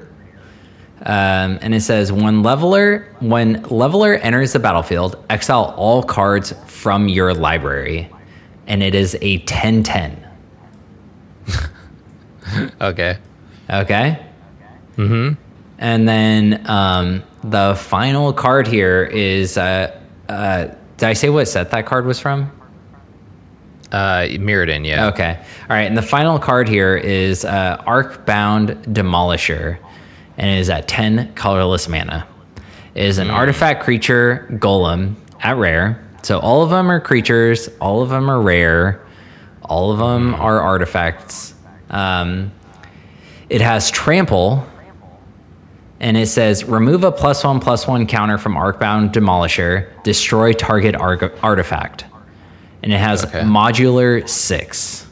[1.04, 7.08] um, and it says when leveler when leveler enters the battlefield exile all cards from
[7.08, 8.08] your library
[8.66, 10.22] and it is a 10-10
[12.80, 13.18] Okay.
[13.70, 14.26] Okay.
[14.96, 15.34] Mm-hmm.
[15.78, 19.56] And then um, the final card here is.
[19.56, 22.50] Uh, uh, did I say what set that card was from?
[23.92, 25.08] Uh, Mirrodin, yeah.
[25.08, 25.36] Okay.
[25.38, 25.82] All right.
[25.82, 29.78] And the final card here is uh, Arcbound Demolisher,
[30.38, 32.26] and it is at 10 colorless mana.
[32.94, 36.02] It is an artifact creature golem at rare.
[36.22, 39.04] So all of them are creatures, all of them are rare,
[39.62, 41.54] all of them are artifacts.
[41.90, 42.50] Um,
[43.50, 44.64] it has trample,
[46.00, 50.94] and it says remove a plus one plus one counter from Arcbound Demolisher, destroy target
[50.94, 52.06] arg- artifact.
[52.82, 53.40] And it has Okay.
[53.40, 55.06] modular six.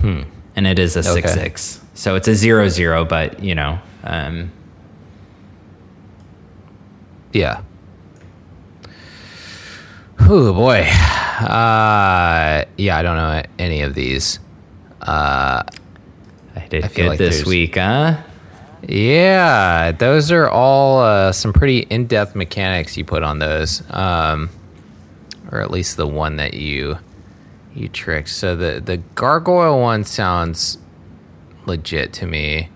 [0.00, 0.22] Hmm.
[0.56, 1.42] And it is a six Okay.
[1.42, 1.80] six.
[1.94, 4.50] So it's a zero zero, but you know, um,
[7.32, 7.60] Yeah.
[10.20, 10.80] Oh boy.
[11.40, 14.38] Uh, yeah, I don't know any of these.
[15.00, 15.62] Uh,
[16.56, 18.18] I did I feel good like this week, huh?
[18.86, 24.50] yeah, those are all uh, some pretty in-depth mechanics you put on those, um,
[25.52, 26.98] or at least the one that you
[27.74, 28.28] you tricked.
[28.28, 30.78] So the the gargoyle one sounds
[31.66, 32.68] legit to me.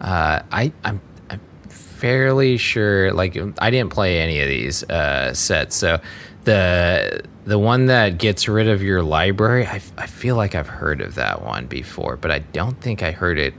[0.00, 1.00] Uh, I I'm,
[1.30, 3.12] I'm fairly sure.
[3.12, 6.00] Like I didn't play any of these uh, sets, so
[6.44, 11.00] the the one that gets rid of your library, I, I feel like I've heard
[11.00, 13.54] of that one before, but I don't think I heard it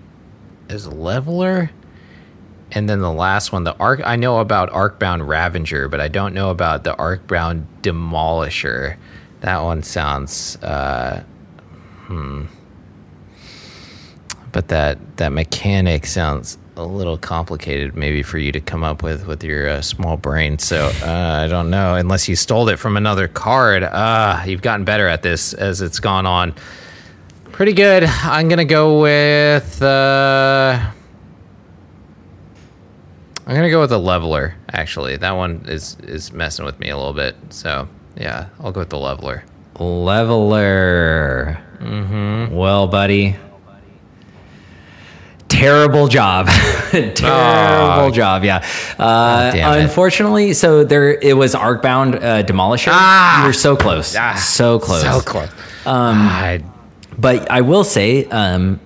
[0.67, 1.71] as a leveler.
[2.71, 4.01] And then the last one, the arc.
[4.05, 8.97] I know about Arcbound Ravager, but I don't know about the Arcbound Demolisher.
[9.41, 10.57] That one sounds.
[10.57, 11.23] Uh,
[12.05, 12.45] hmm.
[14.51, 19.27] But that that mechanic sounds a little complicated, maybe for you to come up with
[19.27, 20.59] with your uh, small brain.
[20.59, 23.83] So uh, I don't know, unless you stole it from another card.
[23.83, 26.53] Ah, you've gotten better at this as it's gone on.
[27.51, 28.03] Pretty good.
[28.03, 29.81] I'm gonna go with.
[29.81, 30.91] Uh,
[33.47, 34.55] I'm gonna go with the leveler.
[34.73, 37.35] Actually, that one is is messing with me a little bit.
[37.49, 37.87] So
[38.17, 39.43] yeah, I'll go with the leveler.
[39.79, 41.57] Leveler.
[41.79, 42.53] Mm-hmm.
[42.55, 43.37] Well, buddy.
[45.47, 46.47] Terrible job.
[46.91, 48.11] Terrible Oh.
[48.13, 48.43] job.
[48.43, 48.65] Yeah.
[48.99, 49.59] Uh, it.
[49.61, 52.89] unfortunately, so there it was Arcbound uh, Demolisher.
[52.91, 53.41] Ah!
[53.41, 54.13] you were so close.
[54.17, 55.01] Ah, so close.
[55.03, 55.49] So close.
[55.85, 56.61] Um, I,
[57.17, 58.81] But I will say, um,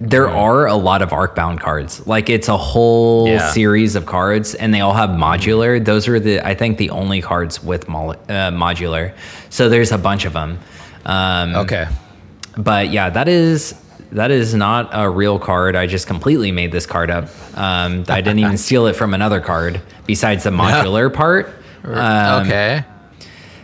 [0.00, 2.06] there are a lot of Arcbound cards.
[2.06, 3.50] Like it's a whole Yeah.
[3.52, 5.84] series of cards, and they all have modular.
[5.84, 9.12] Those are the I think the only cards with mol- uh, modular.
[9.50, 10.58] So there's a bunch of them.
[11.04, 11.86] Um, okay.
[12.56, 13.74] but yeah, that is
[14.12, 15.76] that is not a real card.
[15.76, 17.28] I just completely made this card up.
[17.56, 21.52] Um, I didn't even steal it from another card besides the modular part.
[21.84, 22.84] Um, okay.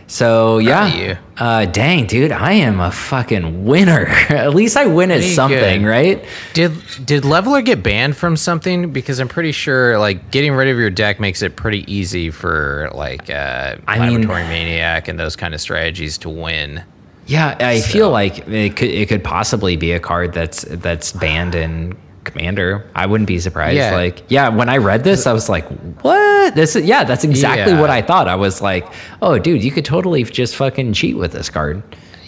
[0.09, 4.05] So yeah, uh, dang dude, I am a fucking winner.
[4.29, 5.87] at least I win at Pretty something, good.
[5.87, 6.25] right?
[6.53, 6.71] Did
[7.05, 8.91] did leveler get banned from something?
[8.93, 12.89] Because I'm pretty sure like getting rid of your deck makes it pretty easy for
[12.93, 16.83] like uh, I mean- laboratory maniac and those kind of strategies to win.
[17.25, 21.55] Yeah, I feel like it could it could possibly be a card that's that's banned
[21.55, 21.97] in
[22.27, 22.85] Commander.
[22.95, 23.77] I wouldn't be surprised.
[23.77, 23.95] Yeah.
[23.95, 25.65] Like, yeah, when I read this, I was like,
[26.01, 26.53] "What?
[26.55, 27.81] This is yeah, that's exactly Yeah.
[27.81, 28.85] what I thought." I was like,
[29.21, 31.81] "Oh, dude, you could totally just fucking cheat with this card."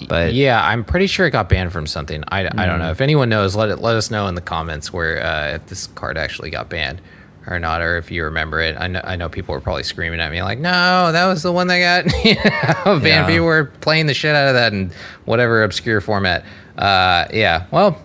[0.08, 2.24] But yeah, I'm pretty sure it got banned from something.
[2.30, 2.80] I, I don't Hmm.
[2.84, 2.92] know.
[2.92, 5.88] If anyone knows, let it let us know in the comments where uh, if this
[5.88, 7.02] card actually got banned
[7.48, 8.76] or not, or if you remember it.
[8.80, 11.52] I know I know people were probably screaming at me like, "No, that was the
[11.52, 13.28] one that got you know, banned." Yeah.
[13.28, 14.92] People were playing the shit out of that in
[15.26, 16.46] whatever obscure format.
[16.78, 17.66] Uh, yeah.
[17.72, 18.02] Well,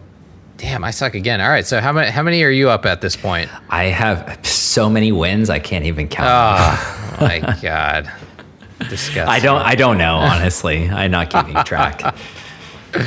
[0.57, 1.41] damn, I suck again.
[1.41, 1.67] All right.
[1.67, 3.51] So how many how many are you up at this point?
[3.71, 6.29] I have so many wins I can't even count.
[6.29, 8.11] Oh my god.
[8.79, 9.29] Disgusting.
[9.29, 10.89] I don't I don't know honestly.
[10.89, 12.15] I'm not keeping track.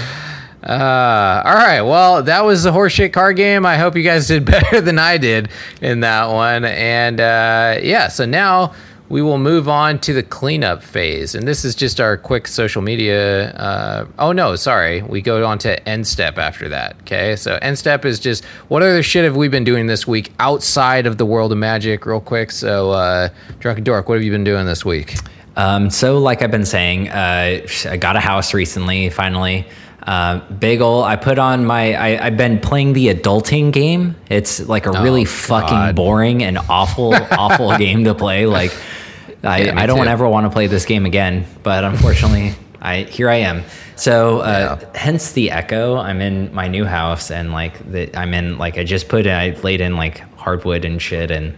[0.63, 1.81] Uh, all right.
[1.81, 3.65] Well, that was the horseshit card game.
[3.65, 5.47] I hope you guys did better than I did
[5.81, 6.65] in that one.
[6.65, 8.73] And uh, yeah, so now
[9.09, 11.33] we will move on to the cleanup phase.
[11.33, 13.51] And this is just our quick social media.
[13.51, 15.01] Uh, oh, no, sorry.
[15.01, 16.97] We go on to end step after that.
[17.01, 17.35] Okay.
[17.35, 21.05] So end step is just what other shit have we been doing this week outside
[21.05, 22.51] of the world of magic, real quick.
[22.51, 23.29] So, uh,
[23.59, 25.15] Drunken Dork, what have you been doing this week?
[25.55, 29.65] Um, so, like I've been saying, uh, I got a house recently, finally.
[30.07, 31.93] Uh, Bagel, I put on my.
[31.93, 34.15] I, I've been playing the adulting game.
[34.29, 35.95] It's like a really fucking God.
[35.97, 38.45] boring and awful, awful game to play.
[38.45, 38.71] Like,
[39.43, 40.09] I, Yeah, I don't too.
[40.09, 41.45] ever want to play this game again.
[41.61, 43.63] But unfortunately, I here I am.
[43.97, 45.97] So, uh, hence the echo.
[45.97, 49.25] I'm in my new house, and like the, I'm in like I just put.
[49.25, 51.53] in, I laid in like hardwood and shit, and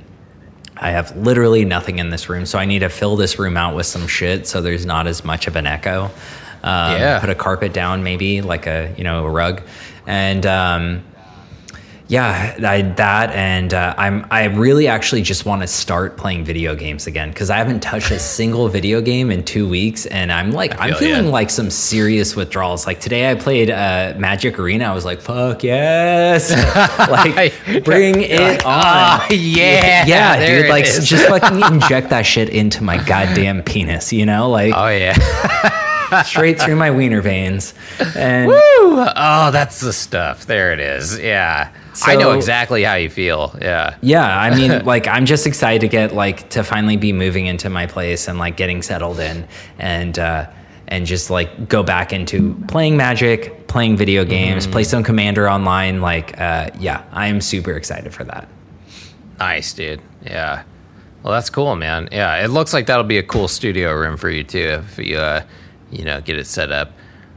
[0.75, 3.75] I have literally nothing in this room, so I need to fill this room out
[3.75, 6.09] with some shit so there's not as much of an echo.
[6.63, 7.19] Um, Yeah.
[7.19, 9.61] Put a carpet down, maybe like a you know a rug,
[10.05, 11.03] and um,
[12.09, 16.73] yeah, I, that and uh, I'm I really actually just want to start playing video
[16.73, 20.49] games again because I haven't touched a single video game in two weeks, and I'm
[20.51, 21.15] like I'm feel ya.
[21.17, 22.87] feeling like some serious withdrawals.
[22.87, 24.85] Like today, I played uh, Magic Arena.
[24.85, 26.49] I was like, "Fuck yes!"
[27.09, 28.71] like bring it on.
[28.73, 30.67] "Ah, yeah, yeah, dude.
[30.67, 34.11] Like is." just fucking inject that shit into my goddamn penis.
[34.11, 35.85] You know, like Oh, yeah.
[36.25, 37.73] Straight through my wiener veins.
[38.15, 38.55] And Woo!
[38.59, 40.45] Oh, that's the stuff.
[40.45, 41.19] There it is.
[41.19, 41.71] Yeah.
[42.03, 43.55] I know exactly how you feel.
[43.61, 43.97] Yeah.
[44.01, 47.69] yeah, I mean, like I'm just excited to get like to finally be moving into
[47.69, 49.47] my place and like getting settled in
[49.77, 50.49] and uh
[50.89, 56.01] and just like go back into playing magic, playing video games, play some commander online.
[56.01, 58.49] Like, uh, yeah, I am super excited for that.
[59.37, 60.01] Nice, dude.
[60.23, 60.63] Yeah.
[61.21, 62.09] Well, that's cool, man.
[62.11, 62.43] Yeah.
[62.43, 65.43] It looks like that'll be a cool studio room for you, too, if you, uh,
[65.91, 66.91] you know, get it set up.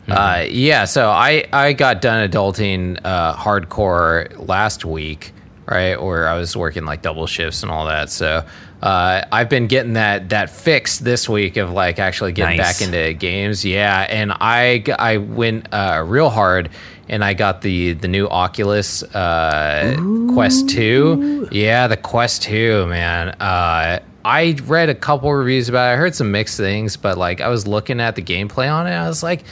[0.08, 0.84] Uh, yeah.
[0.84, 5.32] So I, I got done adulting uh, hardcore last week,
[5.66, 6.00] right?
[6.00, 8.10] Where I was working like double shifts and all that.
[8.10, 8.44] So
[8.82, 12.80] uh, I've been getting that that fix this week of like actually getting Nice.
[12.80, 13.64] back into games.
[13.64, 16.70] Yeah, and I I went uh, real hard,
[17.08, 19.94] and I got the the new Oculus uh,
[20.34, 21.48] Quest Two.
[21.52, 23.28] Yeah, the Quest Two, man.
[23.40, 25.94] Uh, I read a couple reviews about it.
[25.94, 28.92] I heard some mixed things, but like I was looking at the gameplay on it,
[28.92, 29.44] I was like.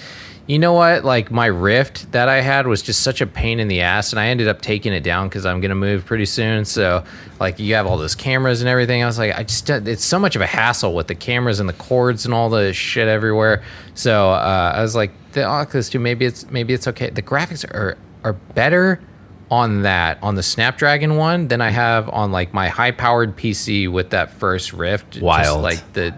[0.47, 1.05] You know what?
[1.05, 4.19] Like my Rift that I had was just such a pain in the ass, and
[4.19, 6.65] I ended up taking it down because I'm gonna move pretty soon.
[6.65, 7.05] So,
[7.39, 9.01] like, you have all those cameras and everything.
[9.01, 11.69] I was like, I just it's so much of a hassle with the cameras and
[11.69, 13.63] the cords and all the shit everywhere.
[13.95, 17.11] So uh, I was like, the Oculus 2, maybe it's maybe it's okay.
[17.11, 19.01] The graphics are are better
[19.51, 23.91] on that on the Snapdragon one than I have on like my high powered PC
[23.91, 25.21] with that first Rift.
[25.43, 26.15] Just, like the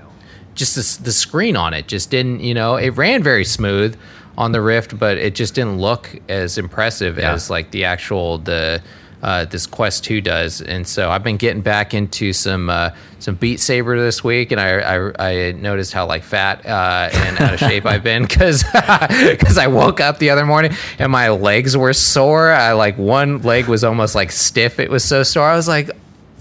[0.55, 3.99] just the, the screen on it just didn't you know it ran very smooth
[4.37, 7.33] on the rift but it just didn't look as impressive Yeah.
[7.33, 8.83] as like the actual the
[9.23, 13.35] uh, this quest 2 does and so i've been getting back into some uh, some
[13.37, 17.55] beat saber this week and i i, I noticed how like fat uh, and out
[17.55, 21.77] of shape i've been because because i woke up the other morning and my legs
[21.77, 25.57] were sore i like one leg was almost like stiff it was so sore i
[25.57, 25.91] was like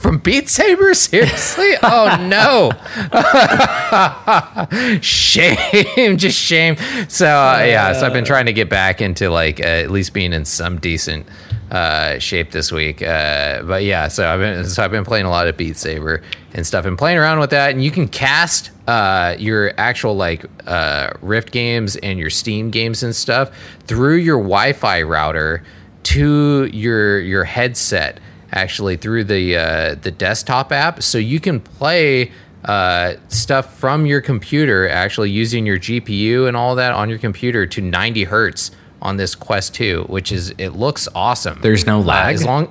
[0.01, 0.93] from Beat Saber?
[0.95, 1.73] Seriously?
[1.83, 2.71] Oh no!
[5.01, 6.75] shame, just shame.
[7.07, 10.13] So uh, yeah, so I've been trying to get back into like uh, at least
[10.13, 11.27] being in some decent
[11.71, 13.01] uh, shape this week.
[13.01, 16.21] Uh, but yeah, so I've been so I've been playing a lot of Beat Saber
[16.53, 17.71] and stuff and playing around with that.
[17.71, 23.03] And you can cast uh, your actual like uh, Rift games and your Steam games
[23.03, 23.57] and stuff
[23.87, 25.63] through your Wi-Fi router
[26.03, 28.19] to your your headset
[28.51, 32.31] actually through the uh, the desktop app, so you can play
[32.65, 37.65] uh, stuff from your computer, actually using your GPU and all that on your computer
[37.65, 38.71] to 90 hertz
[39.01, 41.59] on this Quest 2, which is it looks awesome.
[41.61, 42.35] There's no Uh, lag?
[42.35, 42.67] as long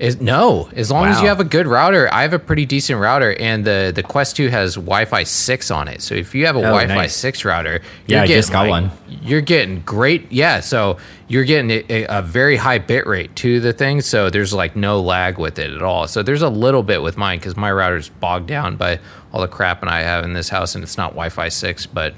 [0.00, 2.12] is no, as long as you have a good router.
[2.12, 5.86] I have a pretty decent router, and the the Quest 2 has Wi-Fi 6 on
[5.86, 6.02] it.
[6.02, 7.14] So if you have a Oh, Wi-Fi nice.
[7.14, 8.90] 6 router, Yeah, I you're just getting, got like- one.
[9.22, 10.96] you're getting great yeah so
[11.28, 14.74] you're getting a, a- a very high bit rate to the thing so there's like
[14.74, 17.70] no lag with it at all so there's a little bit with mine because my
[17.70, 18.98] router's bogged down by
[19.32, 22.12] all the crap and i have in this house and it's not wi-fi 6 but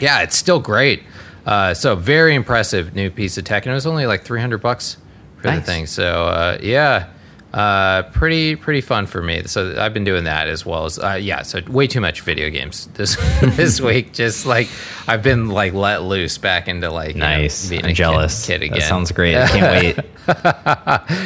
[0.00, 1.02] yeah, it's still great.
[1.46, 4.96] Uh, so very impressive new piece of tech, and it was only like 300 bucks
[5.40, 5.86] for the thing.
[5.86, 7.08] So uh, yeah,
[7.54, 9.42] uh, pretty pretty fun for me.
[9.46, 11.42] So I've been doing that as well as uh, yeah.
[11.42, 14.12] So way too much video games this this week.
[14.12, 14.68] Just like
[15.08, 17.68] I've been like let loose back into like you know, Nice.
[17.68, 18.46] being jealous.
[18.46, 18.78] kid, kid again.
[18.80, 19.36] That sounds great.
[19.36, 19.96] I can't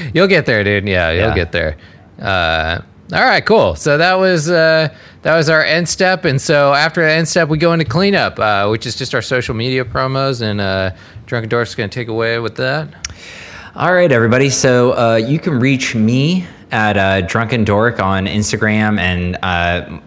[0.01, 0.11] wait.
[0.15, 0.87] You'll get there, dude.
[0.89, 1.35] Yeah, you'll Yeah.
[1.35, 1.77] get there.
[2.21, 2.81] Uh,
[3.13, 3.75] all right, cool.
[3.75, 4.89] So that was uh,
[5.25, 8.39] that was our end step, and so after the end step, we go into cleanup,
[8.39, 10.91] uh, which is just our social media promos, and uh,
[11.25, 12.89] Drunken Dork's going to take away with that.
[13.75, 14.51] All right, everybody.
[14.51, 19.99] So uh, you can reach me at uh, Drunken Dork on Instagram and uh,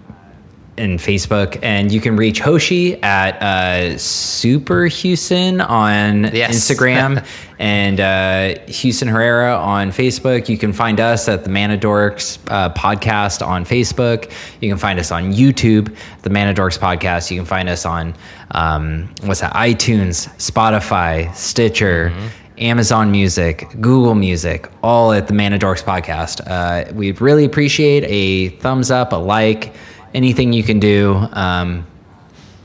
[0.78, 6.56] and Facebook, and you can reach Hoshi at uh, Super Houston on Yes.
[6.56, 7.26] Instagram
[7.60, 10.48] and uh, Houston Herrera on Facebook.
[10.50, 14.32] You can find us at the Manadorks uh, podcast on Facebook.
[14.62, 17.32] You can find us on YouTube, the Manadorks podcast.
[17.32, 18.14] You can find us on
[18.52, 19.54] um, what's that?
[19.54, 22.14] iTunes, Spotify, Stitcher.
[22.60, 26.42] Amazon Music, Google Music, all at the Manadorks podcast.
[26.48, 29.76] Uh, we really appreciate a thumbs up, a like,
[30.18, 31.14] anything you can do.
[31.32, 31.86] Um,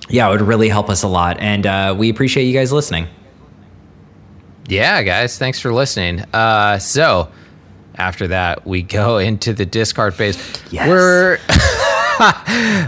[0.09, 1.39] yeah, it would really help us a lot.
[1.39, 3.07] And uh, we appreciate you guys listening.
[4.69, 6.21] Yeah, guys, thanks for listening.
[6.33, 7.31] Uh, so
[7.97, 10.37] after that, we go into the discard phase.
[10.71, 10.89] Yes.
[10.89, 11.39] We're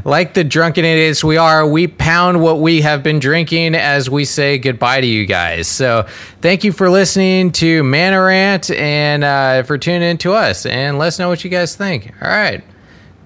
[0.04, 1.66] like the drunken idiots we are.
[1.66, 5.68] We pound what we have been drinking as we say goodbye to you guys.
[5.68, 6.06] So
[6.40, 10.64] thank you for listening to Manorant and uh, for tuning in to us.
[10.64, 12.12] And let us know what you guys think.
[12.22, 12.64] All right.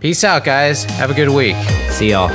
[0.00, 0.84] Peace out, guys.
[0.84, 1.56] Have a good week.
[1.90, 2.30] See y'all.